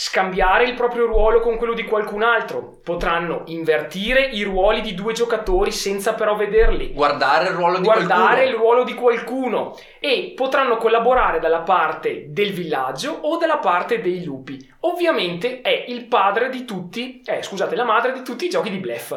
[0.00, 5.12] scambiare il proprio ruolo con quello di qualcun altro, potranno invertire i ruoli di due
[5.12, 8.62] giocatori senza però vederli, Guardare il ruolo di guardare il qualcuno.
[8.62, 14.56] ruolo di qualcuno e potranno collaborare dalla parte del villaggio o dalla parte dei lupi.
[14.82, 18.78] Ovviamente è il padre di tutti, eh, scusate, la madre di tutti i giochi di
[18.78, 19.12] bluff.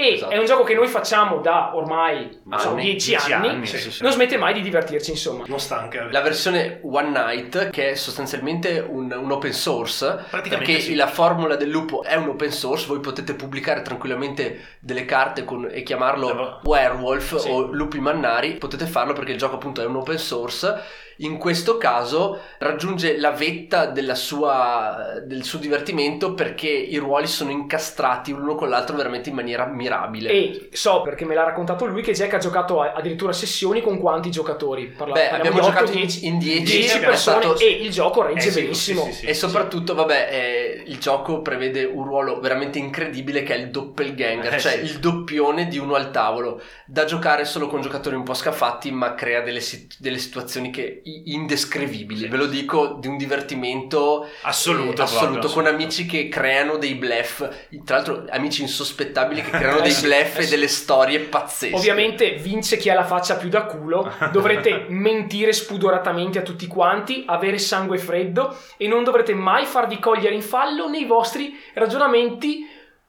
[0.00, 0.30] E Esatto.
[0.30, 3.66] è un gioco che noi facciamo da ormai non so, Anni, 10 dieci anni, anni,
[3.66, 4.02] sì, sì, sì.
[4.04, 5.42] non smette mai di divertirci, insomma.
[5.48, 6.06] Non stanca.
[6.12, 10.94] La versione One Night, che è sostanzialmente un, un open source, Praticamente perché sì.
[10.94, 15.68] la formula del lupo è un open source, voi potete pubblicare tranquillamente delle carte con-
[15.68, 16.60] e chiamarlo Bravo.
[16.62, 17.48] Werewolf Sì.
[17.50, 20.76] o Lupi Mannari, potete farlo perché il gioco appunto è un open source.
[21.20, 27.50] In questo caso raggiunge la vetta della sua, del suo divertimento perché i ruoli sono
[27.50, 30.30] incastrati l'uno con l'altro veramente in maniera mirabile.
[30.30, 34.30] E so perché me l'ha raccontato lui che Jack ha giocato addirittura sessioni con quanti
[34.30, 34.86] giocatori?
[34.86, 38.48] Parla- Beh, abbiamo giocato 8-10 in 10, 10 abbiamo persone stato- e il gioco regge
[38.48, 39.04] Eh benissimo.
[39.06, 39.26] sì, sì, sì.
[39.26, 44.54] E soprattutto, vabbè, eh, il gioco prevede un ruolo veramente incredibile che è il doppelganger,
[44.54, 44.80] Eh, cioè sì.
[44.80, 49.14] il doppione di uno al tavolo, da giocare solo con giocatori un po' scafatti, ma
[49.14, 49.60] crea delle,
[49.98, 52.28] delle situazioni che indescrivibili.
[52.28, 55.68] Ve lo dico, di un divertimento Assoluto, eh, assoluto proprio, con assoluto.
[55.68, 57.38] amici che creano dei bluff,
[57.84, 60.50] tra l'altro amici insospettabili che creano Eh dei sì, bluff eh e sì.
[60.50, 61.74] delle storie pazzesche.
[61.76, 67.24] Ovviamente vince chi ha la faccia più da culo, dovrete mentire spudoratamente a tutti quanti,
[67.26, 72.64] avere sangue freddo e non dovrete mai farvi cogliere in fallo nei vostri ragionamenti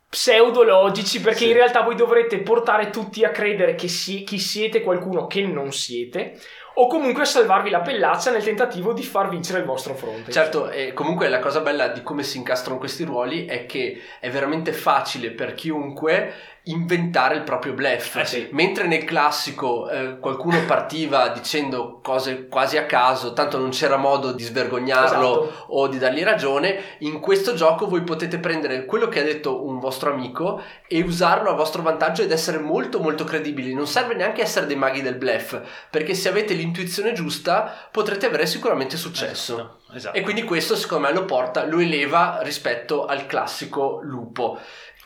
[0.09, 1.47] pseudologici perché Sì.
[1.49, 5.71] in realtà voi dovrete portare tutti a credere che si- chi siete qualcuno che non
[5.71, 6.39] siete
[6.75, 10.31] o comunque a salvarvi la pellaccia nel tentativo di far vincere il vostro fronte.
[10.31, 14.29] Certo, e comunque la cosa bella di come si incastrano questi ruoli è che è
[14.29, 16.33] veramente facile per chiunque
[16.69, 18.15] inventare il proprio bluff.
[18.15, 18.47] Eh sì.
[18.51, 24.31] Mentre nel classico eh, qualcuno partiva dicendo cose quasi a caso, tanto non c'era modo
[24.31, 25.65] di svergognarlo Esatto.
[25.69, 29.79] o di dargli ragione, in questo gioco voi potete prendere quello che ha detto un
[29.79, 33.73] vostro amico e usarlo a vostro vantaggio ed essere molto molto credibili.
[33.73, 38.45] Non serve neanche essere dei maghi del bluff, perché se avete l'intuizione giusta potrete avere
[38.45, 39.53] sicuramente successo.
[39.53, 40.17] Esatto, esatto.
[40.17, 44.59] E quindi questo secondo me lo porta, lo eleva rispetto al classico lupo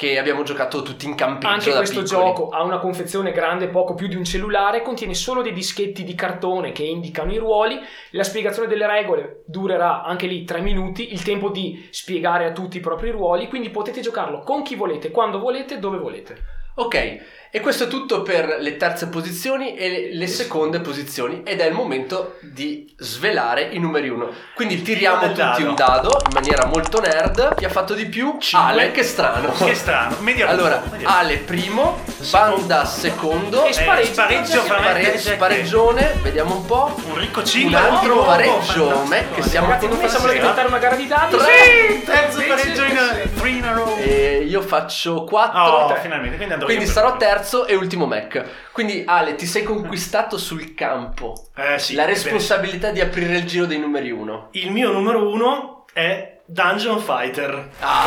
[0.03, 2.25] che abbiamo giocato tutti in campeggio Anche questo piccoli.
[2.25, 6.13] gioco ha una confezione grande poco più di un cellulare, contiene solo dei dischetti di
[6.13, 7.79] cartone che indicano i ruoli,
[8.11, 12.77] la spiegazione delle regole durerà anche lì 3 minuti, il tempo di spiegare a tutti
[12.77, 16.37] i propri ruoli, quindi potete giocarlo con chi volete, quando volete, dove volete.
[16.75, 17.17] Ok,
[17.55, 21.73] e questo è tutto per le terze posizioni e le, seconde posizioni ed è il
[21.75, 24.31] momento di svelare i numeri uno.
[24.55, 25.67] Quindi tiriamo tutti dado.
[25.69, 27.53] un dado in maniera molto nerd.
[27.53, 28.39] Chi ha fatto di più?
[28.53, 29.51] Ale, che strano.
[29.51, 30.15] Che strano.
[30.21, 31.07] Media Allora, media.
[31.15, 36.95] Ale primo, Banda secondo, E spareggio, spareggio fra me spare- spareggione, vediamo un po'.
[37.05, 37.77] Un ricco Un 5.
[37.77, 40.33] altro pareggio, me, che siamo Ragazzi, facciamo stasera.
[40.33, 41.37] diventare una gara di dadi?
[41.37, 41.45] Tre.
[41.45, 42.03] Sì!
[42.03, 43.97] Terzo pareggio in in a row.
[43.99, 45.61] E io faccio 4.
[45.61, 46.35] Oh, finalmente.
[46.35, 47.21] Quindi, andrò Quindi sarò primo.
[47.43, 48.43] Terzo e ultimo Mac.
[48.71, 53.65] Quindi Ale, ti sei conquistato sul campo Eh sì, la responsabilità di aprire il giro
[53.65, 54.47] dei numeri uno.
[54.53, 57.69] Il mio numero uno è Dungeon Fighter.
[57.79, 58.05] Ah,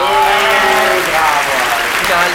[1.05, 1.51] bravo
[2.15, 2.35] Ale.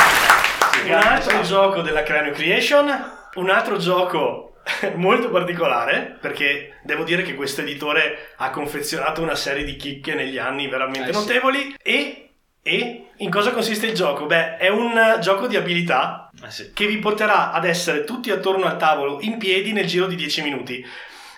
[0.71, 1.01] Finale.
[1.01, 4.53] Un altro gioco della Cranio Creation, un altro gioco
[4.95, 10.37] molto particolare perché devo dire che questo editore ha confezionato una serie di chicche negli
[10.37, 11.19] anni veramente Eh sì.
[11.19, 12.30] notevoli e
[12.63, 14.25] E in cosa consiste il gioco?
[14.25, 16.71] Beh, è un gioco di abilità Eh sì.
[16.73, 20.41] che vi porterà ad essere tutti attorno al tavolo in piedi nel giro di 10
[20.43, 20.85] minuti.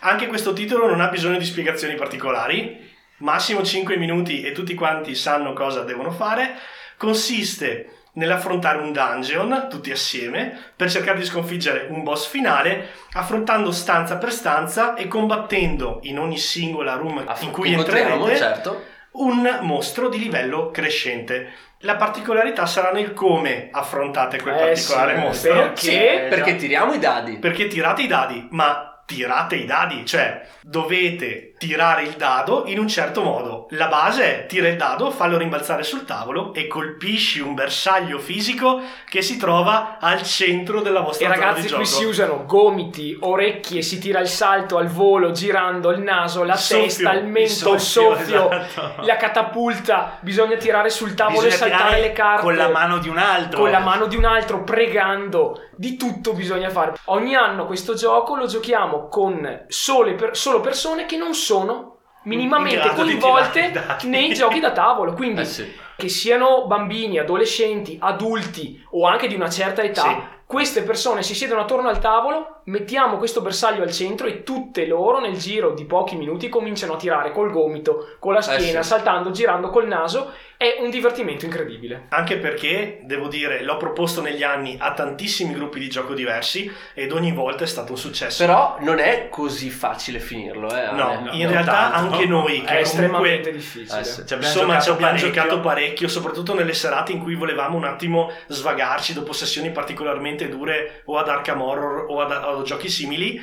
[0.01, 5.15] Anche questo titolo non ha bisogno di spiegazioni particolari, massimo 5 minuti e tutti quanti
[5.15, 6.55] sanno cosa devono fare.
[6.97, 14.17] Consiste nell'affrontare un dungeon tutti assieme per cercare di sconfiggere un boss finale, affrontando stanza
[14.17, 18.83] per stanza e combattendo in ogni singola room in cui entrerete certo.
[19.13, 21.51] Un mostro di livello crescente.
[21.79, 25.53] La particolarità sarà nel come affrontate quel Eh particolare sì, mostro.
[25.53, 27.37] perché- Sì, Eh, perché tiriamo i dadi.
[27.37, 32.87] Perché tirate i dadi, ma tirate i dadi, cioè dovete tirare il dado in un
[32.87, 33.67] certo modo.
[33.71, 38.81] La base è tira il dado, fallo rimbalzare sul tavolo e colpisci un bersaglio fisico
[39.09, 41.97] che si trova al centro della vostra E zona ragazzi, di qui gioco.
[41.97, 46.59] si usano gomiti, orecchie, si tira il salto al volo, girando il naso, la Il
[46.59, 49.01] soffio, testa, il mento, il il soffio, soffio, esatto.
[49.05, 50.17] la catapulta.
[50.21, 52.41] Bisogna tirare sul tavolo Bisogna e saltare le carte.
[52.41, 53.59] con la mano di un altro.
[53.61, 55.59] con la mano di un altro, pregando.
[55.75, 56.93] Di tutto bisogna fare.
[57.05, 62.93] Ogni anno questo gioco lo giochiamo con sole per- solo persone che non sono minimamente
[62.95, 65.13] coinvolte nei giochi da tavolo.
[65.13, 65.71] Quindi Eh sì.
[65.97, 70.15] che siano bambini, adolescenti, adulti o anche di una certa età, Sì.
[70.53, 75.19] Queste persone si siedono attorno al tavolo, mettiamo questo bersaglio al centro e tutte loro
[75.19, 78.89] nel giro di pochi minuti cominciano a tirare col gomito, con la schiena, sì.
[78.89, 80.31] saltando, girando col naso.
[80.55, 82.05] È un divertimento incredibile.
[82.09, 87.11] Anche perché, devo dire, l'ho proposto negli anni a tantissimi gruppi di gioco diversi ed
[87.11, 88.45] ogni volta è stato un successo.
[88.45, 90.91] Però non è così facile finirlo, eh.
[90.91, 92.13] no, no, in realtà tanto.
[92.13, 93.99] anche noi, È che estremamente comunque difficile.
[93.99, 94.25] Eh sì.
[94.25, 98.31] Ci abbiamo Insomma, ci abbiamo giocato parecchio, soprattutto nelle serate in cui volevamo un attimo
[98.47, 103.41] svagarci dopo sessioni particolarmente dure o ad Arkham Horror o ad, o a giochi simili.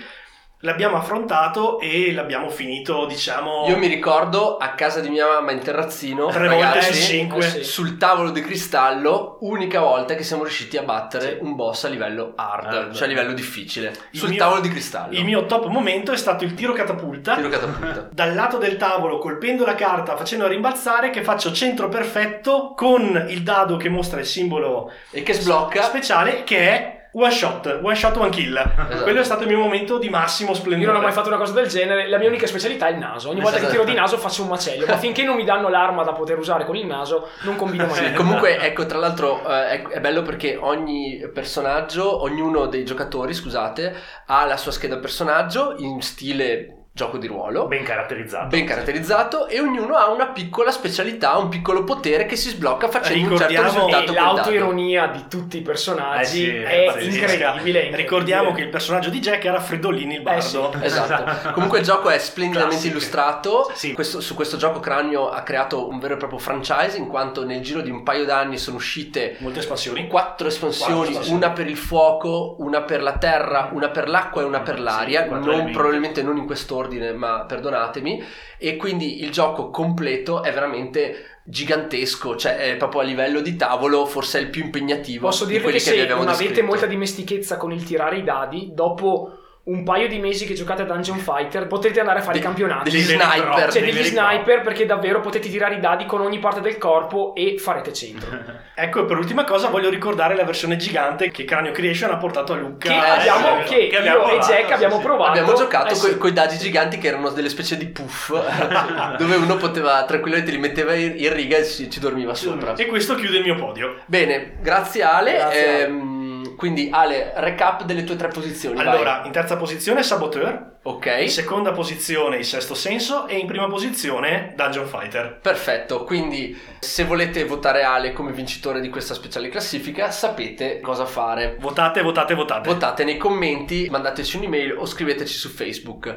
[0.63, 5.61] L'abbiamo affrontato e l'abbiamo finito, diciamo, Io mi ricordo a casa di mia mamma in
[5.61, 7.39] terrazzino, tre volte ragazzi, su cinque.
[7.39, 7.65] eh sì.
[7.65, 11.45] sul tavolo di cristallo, unica volta che siamo riusciti a battere Sì.
[11.45, 12.93] un boss a livello hard, Hard.
[12.93, 15.15] cioè a livello difficile, Il sul mio- tavolo di cristallo.
[15.17, 17.37] Il mio top momento è stato il tiro catapulta.
[17.37, 18.09] Tiro catapulta.
[18.13, 23.43] Dal lato del tavolo, colpendo la carta, facendo rimbalzare, che faccio centro perfetto con il
[23.43, 25.85] dado che mostra il simbolo E che sblocca.
[25.85, 28.57] speciale, che è one shot, one shot, one kill.
[28.57, 29.03] Esatto.
[29.03, 30.83] Quello è stato il mio momento di massimo splendore.
[30.85, 32.99] Io non ho mai fatto una cosa del genere, la mia unica specialità è il
[32.99, 33.29] naso.
[33.31, 33.81] Ogni volta che Esatto.
[33.81, 36.65] tiro di naso faccio un macello, ma finché non mi danno l'arma da poter usare
[36.65, 38.17] con il naso, non combino mai Sì, niente.
[38.19, 43.95] comunque, ecco, tra l'altro eh, è, è bello perché ogni personaggio, ognuno dei giocatori, scusate,
[44.27, 47.67] ha la sua scheda personaggio in stile gioco di ruolo.
[47.67, 48.49] Ben caratterizzato.
[48.49, 53.31] ben caratterizzato e ognuno ha una piccola specialità, un piccolo potere che si sblocca facendo
[53.33, 57.33] un certo Ricordiamo- risultato l'autoironia di tutti i personaggi Eh sì, è è pazzesca.
[57.35, 57.91] incredibile.
[57.95, 60.57] Ricordiamo che il personaggio di Jack era Freddolini il Eh sì.
[60.59, 60.79] bardo.
[60.85, 61.53] Esatto.
[61.53, 62.93] Comunque il gioco è splendidamente Classiche.
[62.97, 63.71] illustrato.
[63.75, 63.93] Sì.
[63.93, 67.61] Questo- su questo gioco Cranio ha creato un vero e proprio franchise in quanto nel
[67.63, 70.07] giro di un paio d'anni sono uscite Molte espansioni.
[70.09, 71.37] quattro espansioni, Quattro espansioni.
[71.39, 75.25] una per il fuoco, una per la terra, una per l'acqua e una per l'aria,
[75.27, 76.45] non, probabilmente non in
[76.81, 78.23] quest'ordine, ma perdonatemi.
[78.59, 84.07] E quindi il gioco completo è veramente gigantesco, cioè è proprio a livello di tavolo,
[84.07, 86.87] forse è il più impegnativo Posso di dirvi quelli che che se non avete molta
[86.87, 89.40] dimestichezza con il tirare i dadi, dopo
[89.71, 92.43] un paio di mesi che giocate a Dungeon Fighter potete andare a fare De- i
[92.43, 92.91] campionati.
[92.91, 93.71] degli sniper.
[93.73, 97.57] Cioè degli sniper perché davvero potete tirare i dadi con ogni parte del corpo e
[97.59, 98.29] farete centro.
[98.81, 102.55] Ecco, e per ultima cosa voglio ricordare la versione gigante che Cranio Creation ha portato
[102.55, 102.89] a Luca.
[102.89, 105.07] Che, Eh, abbiamo, sì, che, che abbiamo io e provato, Jack abbiamo sì, sì.
[105.07, 105.31] provato.
[105.31, 106.17] Abbiamo giocato Eh sì.
[106.17, 108.31] con i dadi giganti che erano delle specie di puff
[109.19, 112.75] dove uno poteva tranquillamente li metteva in, riga e ci, ci dormiva sopra.
[112.75, 113.97] E questo chiude il mio podio.
[114.07, 115.33] Bene, grazie Ale.
[115.35, 115.85] Grazie, Ale.
[115.85, 116.20] Ehm,
[116.61, 118.77] quindi Ale, recap delle tue tre posizioni.
[118.77, 118.87] vai.
[118.87, 121.17] Allora, in terza posizione Saboteur, ok.
[121.23, 125.39] in seconda posizione Il Sesto Senso e in prima posizione Dungeon Fighter.
[125.41, 131.57] Perfetto, quindi se volete votare Ale come vincitore di questa speciale classifica sapete cosa fare.
[131.59, 132.69] Votate, votate, votate.
[132.69, 136.15] Votate nei commenti, mandateci un'email o scriveteci su Facebook.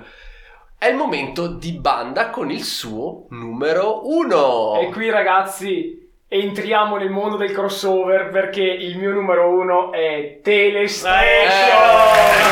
[0.77, 4.82] È il momento di Banda con il suo numero 1.
[4.82, 6.02] E qui ragazzi
[6.34, 11.22] entriamo nel mondo del crossover perché il mio numero uno è Telestation.
[11.22, 12.52] Eh,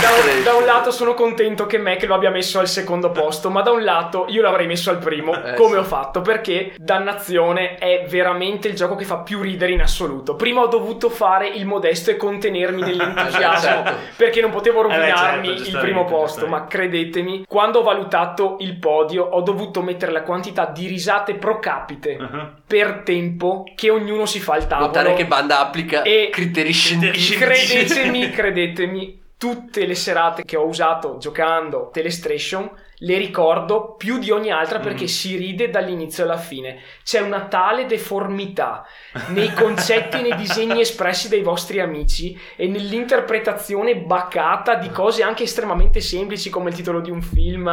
[0.00, 3.62] Da, da un lato sono contento che Mac lo abbia messo al secondo posto, ma
[3.62, 5.76] da un lato io l'avrei messo al primo, Eh, come sì.
[5.76, 10.34] ho fatto, perché Dannazione è veramente il gioco che fa più ridere in assoluto.
[10.36, 13.94] Prima ho dovuto fare il modesto e contenermi nell'entusiasmo, Certo.
[14.16, 18.56] perché non potevo Eh beh, certo, rovinarmi il primo posto, ma credetemi, quando ho valutato
[18.60, 22.48] il podio ho dovuto mettere la quantità di risate pro capite Uh-huh.
[22.66, 24.86] per tempo che ognuno si fa al tavolo.
[24.86, 27.36] Notare che Banda applica E- criteri scientifici.
[27.36, 34.50] Credetemi, credetemi, tutte le serate che ho usato giocando Telestration le ricordo più di ogni
[34.50, 35.08] altra perché Mm.
[35.08, 36.80] si ride dall'inizio alla fine.
[37.04, 38.86] C'è una tale deformità
[39.28, 45.42] nei concetti e nei disegni espressi dai vostri amici e nell'interpretazione bacata di cose anche
[45.44, 47.68] estremamente semplici come il titolo di un film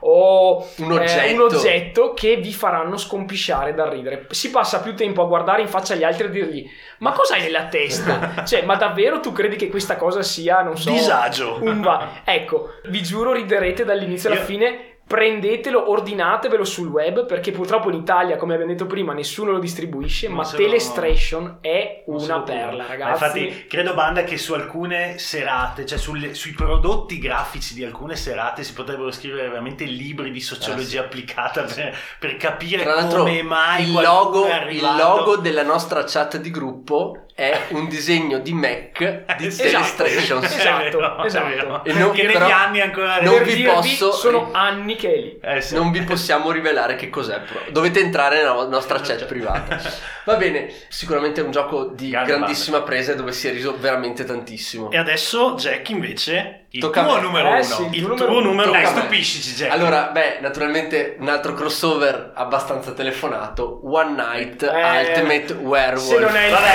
[0.00, 1.34] o Un eh, oggetto.
[1.34, 4.26] un oggetto che vi faranno scompisciare dal ridere.
[4.30, 7.42] Si passa più tempo a guardare in faccia agli altri e dirgli ma cosa hai
[7.42, 8.42] nella testa?
[8.46, 11.58] cioè, ma davvero tu credi che questa cosa sia, non so, Disagio.
[11.60, 14.66] un va- Ecco, vi giuro riderete dall'inizio alla Io- fine.
[15.08, 20.28] Prendetelo, ordinatevelo sul web perché purtroppo in Italia, come abbiamo detto prima, nessuno lo distribuisce.
[20.28, 23.38] Non ma Telestration è Non se una perla, Ma ragazzi.
[23.40, 28.62] Infatti, credo Banda che su alcune serate, cioè sulle- sui prodotti grafici di alcune serate,
[28.62, 30.98] si potrebbero scrivere veramente libri di sociologia Eh, sì.
[30.98, 36.50] applicata per, per capire come mai il logo, è il logo della nostra chat di
[36.50, 38.98] gruppo è un disegno di Mac
[39.36, 40.02] di Esatto.
[40.02, 40.44] Telestrations.
[40.44, 41.84] Esatto, È vero, esatto.
[41.84, 45.38] E non- che negli anni ancora non vi posso- sono anni che è lì.
[45.40, 45.76] Eh, sì.
[45.76, 47.60] Non vi possiamo rivelare che cos'è, però.
[47.70, 49.78] dovete entrare nella nostra chat privata.
[50.24, 53.76] Va bene, sicuramente è un gioco di Grande grandissima presa e dove si è riso
[53.78, 54.90] veramente tantissimo.
[54.90, 57.20] E adesso Jack invece il Tocca tuo me.
[57.20, 57.62] numero Eh uno.
[57.62, 58.84] sì, il tuo tuo numero- me.
[58.84, 59.72] stupiscici, Jack.
[59.72, 66.08] Allora, beh, naturalmente un altro crossover abbastanza telefonato, One Night Eh, Ultimate Werewolf.
[66.08, 66.72] se non è il Vabbè,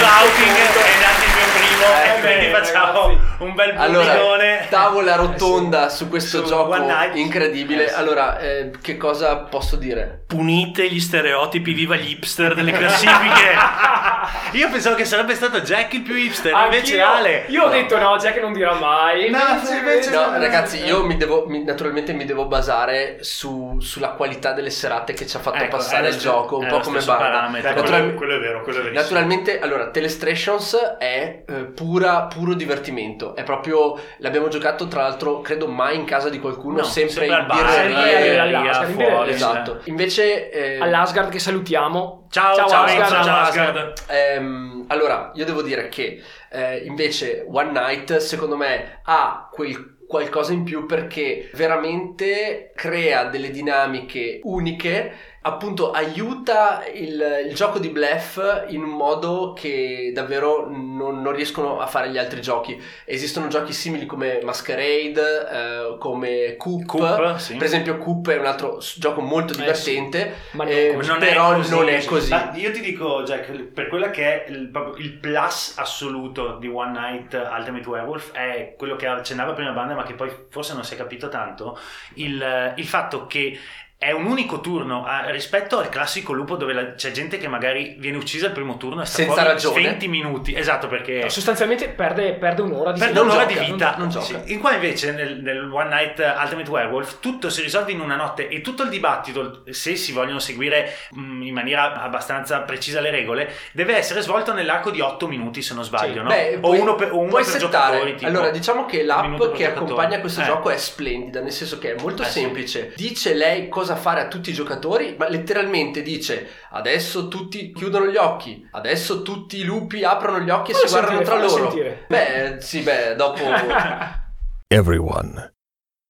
[0.00, 3.18] primo, faccio è anche il mio primo, Eh, e quindi beh, facciamo ragazzi.
[3.38, 4.66] un bel Allora, bullidone.
[4.68, 6.72] tavola rotonda su questo Su gioco
[7.20, 7.84] incredibile.
[7.84, 7.94] Eh, sì.
[7.94, 10.22] Allora, eh, che cosa posso dire?
[10.26, 13.54] Punite gli stereotipi, viva gli hipster delle classifiche.
[14.52, 17.44] Io pensavo che sarebbe stato Jack il più hipster, invece Anch'io- Ale.
[17.48, 19.30] Io ho detto no, Jack non dirà mai.
[19.30, 20.38] No, Invece- invece No, no.
[20.38, 25.26] ragazzi, io mi devo, mi- naturalmente mi devo basare su- sulla qualità delle serate che
[25.26, 27.74] ci ha fatto Ecco, passare il gioco, un po' come parametro.
[27.74, 29.02] Natural- quello, è vero, quello è verissimo.
[29.02, 33.34] Naturalmente, allora, Telestrations è eh, pura, puro divertimento.
[33.36, 33.98] È proprio.
[34.18, 39.24] L'abbiamo giocato, tra l'altro, credo mai in casa di qualcuno, No, sempre sempre in birreria.
[39.26, 39.80] Esatto.
[39.84, 40.50] Invece.
[40.50, 42.26] eh, All'Asgard che salutiamo.
[42.30, 43.08] Ciao, Ciao, ciao, Asgard.
[43.10, 43.76] ciao, Ciao, Asgard.
[43.76, 44.02] Asgard.
[44.16, 50.52] Ehm, allora, io devo dire che eh, invece One Night, secondo me, ha quel qualcosa
[50.52, 55.12] in più perché veramente crea delle dinamiche uniche
[55.46, 61.78] appunto aiuta il, il gioco di bluff in un modo che davvero non, non riescono
[61.78, 67.54] a fare gli altri giochi esistono giochi simili come Masquerade eh, come Coop, Coop, sì.
[67.54, 70.94] per esempio Coop è un altro gioco molto Eh, divertente Ma non eh.
[71.06, 74.44] Non però è così, non è così Ma io ti dico, Jack, per quella che
[74.44, 79.52] è il, proprio il plus assoluto di One Night Ultimate Werewolf è quello che accennava
[79.52, 81.78] prima Banda, ma che poi forse non si è capito tanto,
[82.14, 83.58] il, il fatto che
[83.98, 87.96] è un unico turno ah, rispetto al classico lupo dove la- c'è gente che magari
[87.98, 89.82] viene uccisa al primo turno e sta Senza ragione.
[89.82, 90.54] 20 minuti.
[90.54, 91.20] Esatto, perché...
[91.22, 94.08] No, sostanzialmente perde, perde un'ora di Per non un'ora gioca, di non vita gio- non
[94.10, 94.24] gioca.
[94.44, 94.52] Sì.
[94.52, 98.48] In qua invece nel, nel One Night Ultimate Werewolf tutto si risolve in una notte
[98.48, 103.50] e tutto il dibattito, se si vogliono seguire mh, in maniera abbastanza precisa le regole,
[103.72, 106.18] deve essere svolto nell'arco di 8 minuti se non sbaglio, Sì.
[106.20, 106.28] no?
[106.28, 107.92] Beh, o puoi- uno per, o uno puoi per settare.
[107.92, 108.14] giocatori.
[108.16, 110.44] Tipo, allora, diciamo che l'app che accompagna questo Eh.
[110.44, 112.40] gioco è splendida, nel senso che è molto Eh, sì.
[112.40, 112.92] semplice.
[112.94, 118.16] Dice lei cosa fare a tutti i giocatori, ma letteralmente dice adesso tutti chiudono gli
[118.16, 121.70] occhi, adesso tutti i lupi aprono gli occhi e si guardano tra loro.
[121.70, 122.06] sentire.
[122.08, 123.42] Beh, sì, beh, dopo
[124.66, 125.52] Everyone,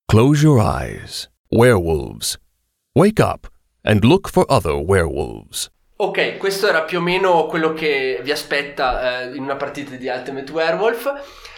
[0.07, 1.29] close your eyes.
[1.51, 2.39] Werewolves.
[2.95, 3.49] Wake up
[3.85, 5.71] and look for other werewolves.
[5.99, 10.09] Ok, questo era più o meno quello che vi aspetta eh, in una partita di
[10.09, 11.11] Ultimate Werewolf.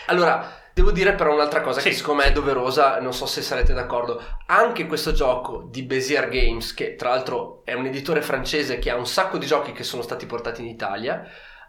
[0.07, 3.43] Allora, devo dire però un'altra cosa Sì, che secondo me è doverosa, non so se
[3.43, 4.23] sarete d'accordo.
[4.47, 8.97] Anche questo gioco di Bezier Games, che tra l'altro è un editore francese che ha
[8.97, 11.25] un sacco di giochi che sono stati portati in Italia,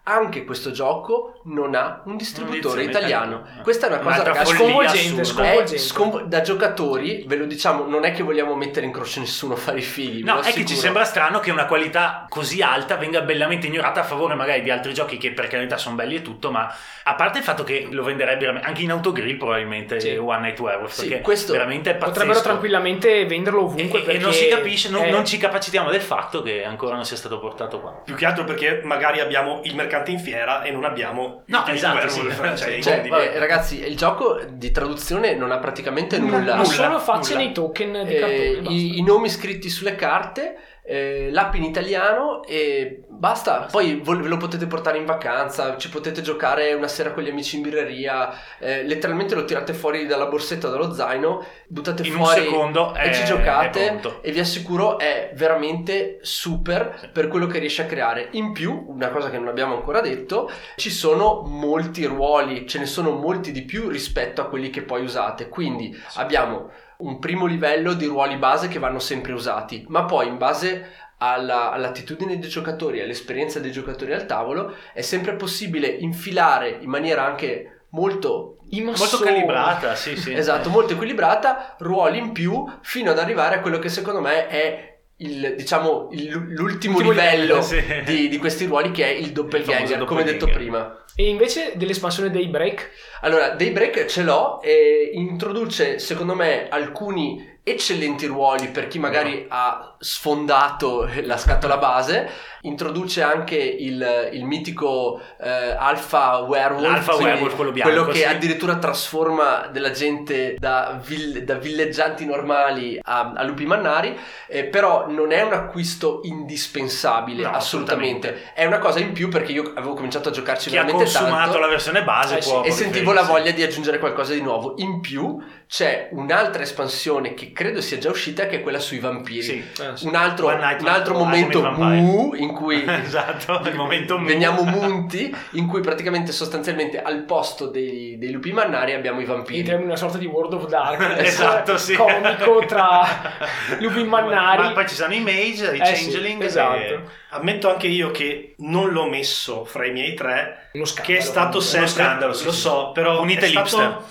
[0.09, 3.35] anche questo gioco non ha un distributore Un'edizione italiano.
[3.39, 3.61] italiana.
[3.63, 5.77] Questa è una cosa, ragazzi, follia sconvolgente, sconvolgente.
[5.77, 9.57] scom- da giocatori, ve lo diciamo, non è che vogliamo mettere in croce nessuno a
[9.57, 10.23] fare i fighi.
[10.23, 14.01] ve No, è che ci sembra strano che una qualità così alta venga bellamente ignorata
[14.01, 16.71] a favore magari di altri giochi che per carità sono belli e tutto, ma
[17.03, 20.15] a parte il fatto che lo venderebbero anche in autogrill probabilmente Sì.
[20.15, 22.11] One Night Werewolf, Sì, perché questo veramente è pazzesco.
[22.11, 26.01] Potrebbero tranquillamente venderlo ovunque E, e non si capisce, non, è- non ci capacitiamo del
[26.01, 27.91] fatto che ancora non sia stato portato qua.
[28.03, 32.07] Più che altro perché magari abbiamo il mercante in fiera e non abbiamo No, esatto,
[32.09, 32.21] sì.
[32.21, 32.81] cioè, Cioè.
[32.81, 36.37] Cioè, vabbè, ragazzi, il gioco di traduzione non ha praticamente nulla.
[36.37, 37.45] non nulla, sono facce nulla.
[37.45, 38.75] nei token di Eh, cartone.
[38.75, 40.55] i, i nomi scritti sulle carte
[40.89, 43.67] eh, l'app in italiano e basta.
[43.71, 47.57] Poi ve lo potete portare in vacanza, ci potete giocare una sera con gli amici
[47.57, 52.95] in birreria, eh, letteralmente lo tirate fuori dalla borsetta, dallo zaino, buttate in fuori secondo
[52.95, 57.85] e è, ci giocate e vi assicuro è veramente super per quello che riesce a
[57.85, 58.29] creare.
[58.31, 62.87] In più, una cosa che non abbiamo ancora detto, ci sono molti ruoli, ce ne
[62.87, 65.49] sono molti di più rispetto a quelli che poi usate.
[65.49, 70.37] Quindi abbiamo un primo livello di ruoli base che vanno sempre usati, ma poi in
[70.37, 76.89] base alla, all'attitudine dei giocatori, all'esperienza dei giocatori al tavolo, è sempre possibile infilare in
[76.89, 80.33] maniera anche molto molto calibrata, sì, sì.
[80.35, 84.88] esatto, molto equilibrata, ruoli in più fino ad arrivare a quello che secondo me è
[85.21, 87.81] il, diciamo, il, l'ultimo, l'ultimo livello, livello sì.
[88.05, 91.03] di, di, questi ruoli che è il doppelganger, come detto prima.
[91.15, 92.89] E invece dell'espansione Daybreak?
[93.21, 99.47] Allora, Daybreak ce l'ho e introduce secondo me alcuni eccellenti ruoli per chi magari no.
[99.49, 102.29] ha sfondato la scatola base.
[102.61, 108.25] Introduce anche il, il mitico eh, Alpha Werewolf, Alpha Werewolf quello, bianco, quello che sì.
[108.25, 114.17] addirittura trasforma della gente da, vill- da villeggianti normali a, a lupi mannari.
[114.47, 118.27] Eh, però non è un acquisto indispensabile, no, assolutamente.
[118.27, 118.53] assolutamente.
[118.53, 121.17] È una cosa in più perché io avevo cominciato a giocarci chi veramente tanto.
[121.17, 124.33] ha consumato tanto, la versione base eh, può, e sentivo la voglia di aggiungere qualcosa
[124.33, 124.73] di nuovo.
[124.77, 129.41] In più c'è un'altra espansione che credo sia già uscita che è quella sui vampiri.
[129.41, 129.63] Sì.
[130.07, 134.25] Un altro, un altro momento mu in cui esatto, il momento mu.
[134.25, 139.59] veniamo munti in cui praticamente sostanzialmente al posto dei, dei lupi mannari abbiamo i vampiri.
[139.59, 141.95] Entriamo in una sorta di World of Darkness esatto, sì.
[141.95, 143.01] comico tra
[143.79, 144.63] lupi mannari.
[144.63, 146.77] Ma poi ci sono i mage, i Eh, changeling sì, esatto.
[146.77, 151.13] e- Ammetto anche io che non l'ho messo fra i miei tre, Uno scandalo.
[151.13, 154.03] che è stato sempre, scandalo, sì, lo so, però Unite è stato,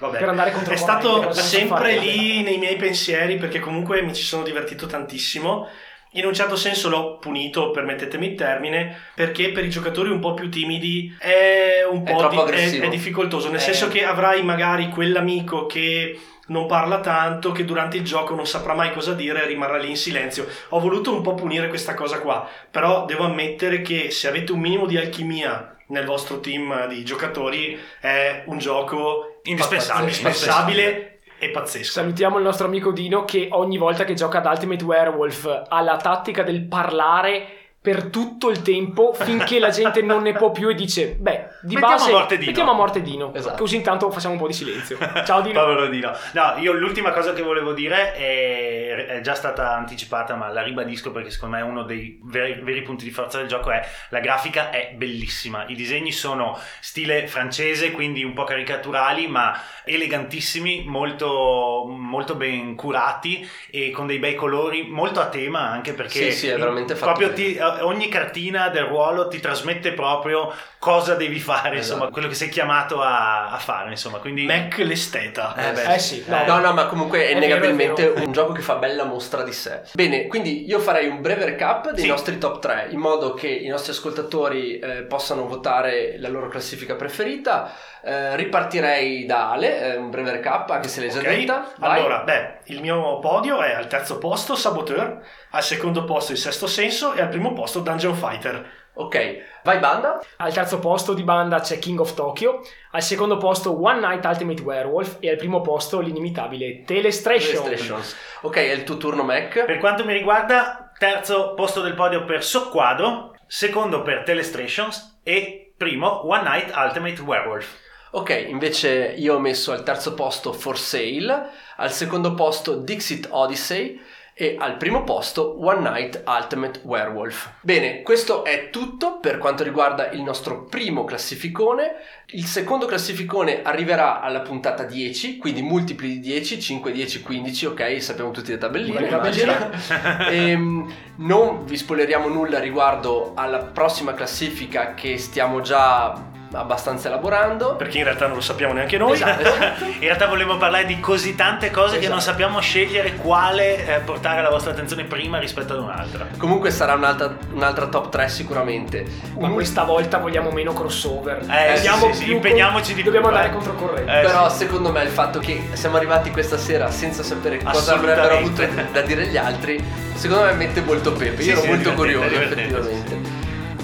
[0.00, 0.18] Vabbè.
[0.18, 4.42] Per andare contro è stato sempre lì nei miei pensieri perché comunque mi ci sono
[4.42, 5.68] divertito tantissimo.
[6.12, 10.34] In un certo senso l'ho punito, permettetemi il termine, perché per i giocatori un po'
[10.34, 13.62] più timidi è un È po' troppo di- è, è difficoltoso, nel Eh.
[13.62, 18.74] senso che avrai magari quell'amico che non parla tanto, che durante il gioco non saprà
[18.74, 20.46] mai cosa dire e rimarrà lì in silenzio.
[20.70, 24.60] Ho voluto un po' punire questa cosa qua, però devo ammettere che se avete un
[24.60, 31.11] minimo di alchimia nel vostro team di giocatori è un gioco Indispensabile.
[31.42, 31.90] E pazzesco.
[31.90, 35.96] Salutiamo il nostro amico Dino che ogni volta che gioca ad Ultimate Werewolf ha la
[35.96, 40.74] tattica del parlare per tutto il tempo finché la gente non ne può più e
[40.74, 43.56] dice beh di Mettiamo base a morte Dino." mettiamo a morte Dino Esatto.
[43.56, 46.12] così intanto facciamo un po' di silenzio ciao Dino Povero Dino.
[46.32, 51.10] No, io l'ultima cosa che volevo dire è, è già stata anticipata, ma la ribadisco
[51.10, 54.20] perché secondo me è uno dei veri, veri punti di forza del gioco è la
[54.20, 55.64] grafica è bellissima.
[55.66, 63.48] I disegni sono stile francese, quindi un po' caricaturali, ma elegantissimi, molto, molto ben curati
[63.70, 67.12] e con dei bei colori, molto a tema anche perché Sì, sì, è veramente fatto
[67.18, 67.52] proprio bene.
[67.52, 72.12] ti- ogni cartina del ruolo ti trasmette proprio cosa devi fare, insomma, Esatto.
[72.12, 74.18] quello che sei chiamato a, a fare, insomma.
[74.18, 75.54] Quindi Mac l'esteta.
[75.56, 78.26] Eh, beh, eh sì no, No, no, ma comunque è, È vero, innegabilmente è vero.
[78.26, 79.82] un gioco che fa bella mostra di sé.
[79.92, 82.08] Bene, quindi io farei un breve recap dei Sì.
[82.08, 86.94] nostri top 3, in modo che i nostri ascoltatori eh, possano votare la loro classifica
[86.96, 87.70] preferita.
[88.04, 91.72] Eh, ripartirei da Ale, eh, un breve recap, anche se l'hai già Ok, detta.
[91.78, 91.98] Vai.
[92.00, 95.20] Allora, beh, il mio podio è al terzo posto Saboteur,
[95.50, 98.80] al secondo posto il Sesto Senso e al primo posto Dungeon Fighter.
[98.94, 100.20] Ok, vai banda.
[100.36, 102.60] al terzo posto di banda c'è King of Tokyo
[102.90, 108.16] al secondo posto One Night Ultimate Werewolf e al primo posto l'inimitabile Telestration Illustrations.
[108.42, 109.64] Ok, è il tuo turno Mac.
[109.64, 116.26] Per quanto mi riguarda, terzo posto del podio per Soqquadro, secondo per Telestrations e primo
[116.26, 117.80] One Night Ultimate Werewolf.
[118.10, 123.98] Ok, invece io ho messo al terzo posto For Sale, al secondo posto Dixit Odyssey
[124.42, 127.48] e al primo posto One Night Ultimate Werewolf.
[127.60, 131.92] Bene, questo è tutto per quanto riguarda il nostro primo classificone.
[132.32, 138.02] Il secondo classificone arriverà alla puntata 10, quindi multipli di 10, 5, 10, 15, ok,
[138.02, 139.06] sappiamo tutti le tabelline.
[139.06, 139.52] Immagino.
[139.52, 140.30] tabelline.
[140.32, 147.76] Ehm, non vi spoileriamo nulla riguardo alla prossima classifica che stiamo già abbastanza elaborando.
[147.76, 149.12] Perché in realtà non lo sappiamo neanche noi.
[149.12, 149.40] Esatto.
[150.02, 152.12] In realtà volevo parlare di così tante cose che Esatto.
[152.12, 156.26] non sappiamo scegliere quale eh, portare alla vostra attenzione prima rispetto ad un'altra.
[156.36, 159.04] Comunque sarà un'altra, un'altra top 3 sicuramente.
[159.38, 163.02] ma Un- questa volta vogliamo meno crossover Eh, sì, Andiamo sì, sì, più impegniamoci di
[163.02, 163.56] dobbiamo più, andare eh.
[163.56, 164.56] controcorrente Eh, Però sì.
[164.58, 169.00] secondo me il fatto che siamo arrivati questa sera senza sapere cosa avrebbero avuto da
[169.02, 169.82] dire gli altri,
[170.14, 171.42] secondo me mette molto pepe.
[171.42, 173.31] Sì, Io ero molto curioso effettivamente.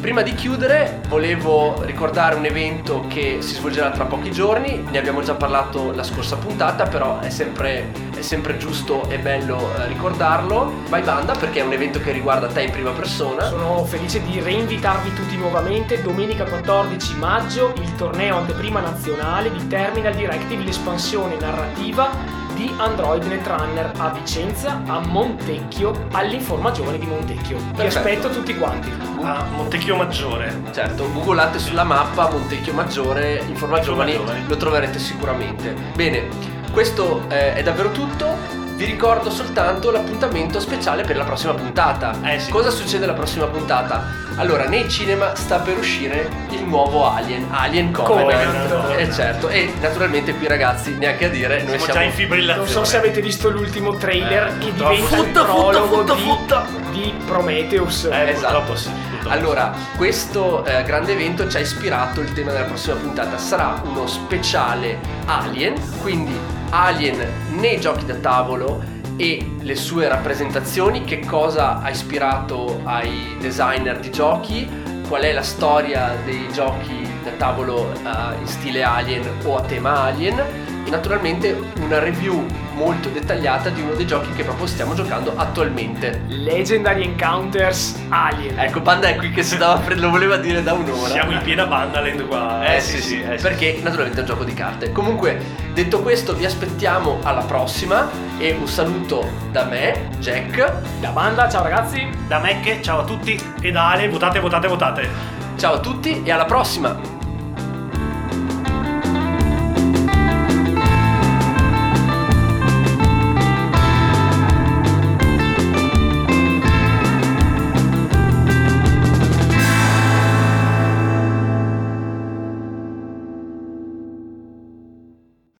[0.01, 5.23] Prima di chiudere volevo ricordare un evento che si svolgerà tra pochi giorni, ne abbiamo
[5.23, 10.73] già parlato la scorsa puntata, però è sempre, è sempre giusto e bello eh, ricordarlo.
[10.89, 13.49] Vai Banda perché è un evento che riguarda te in prima persona.
[13.49, 20.15] Sono felice di reinvitarvi tutti nuovamente domenica 14 maggio il torneo anteprima nazionale di Terminal
[20.15, 27.57] Directive, l'espansione narrativa di Android Netrunner a Vicenza, a Montecchio, all'Informa Giovane di Montecchio.
[27.77, 28.91] Vi aspetto tutti quanti.
[29.23, 30.63] A Montecchio Maggiore.
[30.73, 34.45] Certo, googolate sulla mappa Montecchio Maggiore, Informa Giovani, Giovani.
[34.49, 35.73] lo troverete sicuramente.
[35.95, 36.27] Bene,
[36.73, 38.58] questo eh, è davvero tutto.
[38.79, 42.15] Vi ricordo soltanto l'appuntamento speciale per la prossima puntata.
[42.23, 42.49] Eh sì.
[42.49, 44.05] Cosa succede alla prossima puntata?
[44.37, 48.69] Allora, nei cinema sta per uscire il nuovo Alien, Alien Covenant.
[48.69, 49.01] Covenant.
[49.01, 52.57] Eh certo, e naturalmente qui ragazzi, neanche a dire, noi Siamo siamo già in fibrillazione.
[52.73, 54.95] Non so se avete visto l'ultimo trailer Eh, che purtroppo.
[54.95, 56.67] diventa il Futta, futta, prologo futta, di, futta.
[56.93, 58.05] di Prometheus.
[58.05, 58.77] Eh, Esatto.
[58.77, 58.91] sì.
[59.27, 63.37] Allora, questo eh, grande evento ci ha ispirato il tema della prossima puntata.
[63.39, 66.39] Sarà uno speciale Alien, quindi
[66.71, 68.83] Alien nei giochi da tavolo
[69.17, 74.69] e le sue rappresentazioni, che cosa ha ispirato ai designer di giochi,
[75.09, 80.03] qual è la storia dei giochi da tavolo eh, in stile Alien o a tema
[80.03, 86.23] Alien naturalmente una review molto dettagliata di uno dei giochi che proprio stiamo giocando attualmente.
[86.29, 88.59] Legendary Encounters Alien.
[88.59, 91.09] Ecco, Panda è qui che si dava lo voleva dire da un'ora.
[91.09, 92.75] Siamo in piena Bandaland qua.
[92.75, 93.43] Eh, sì, sì, eh, sì.
[93.43, 94.93] Perché naturalmente è un gioco di carte.
[94.93, 95.41] Comunque,
[95.75, 98.09] detto questo, vi aspettiamo alla prossima
[98.39, 101.01] e un saluto da me, Jack.
[101.01, 102.09] Da banda, ciao ragazzi.
[102.27, 103.41] Da Mecche, ciao a tutti.
[103.61, 105.09] E da Ale, votate, votate, votate.
[105.57, 107.18] Ciao a tutti e alla prossima!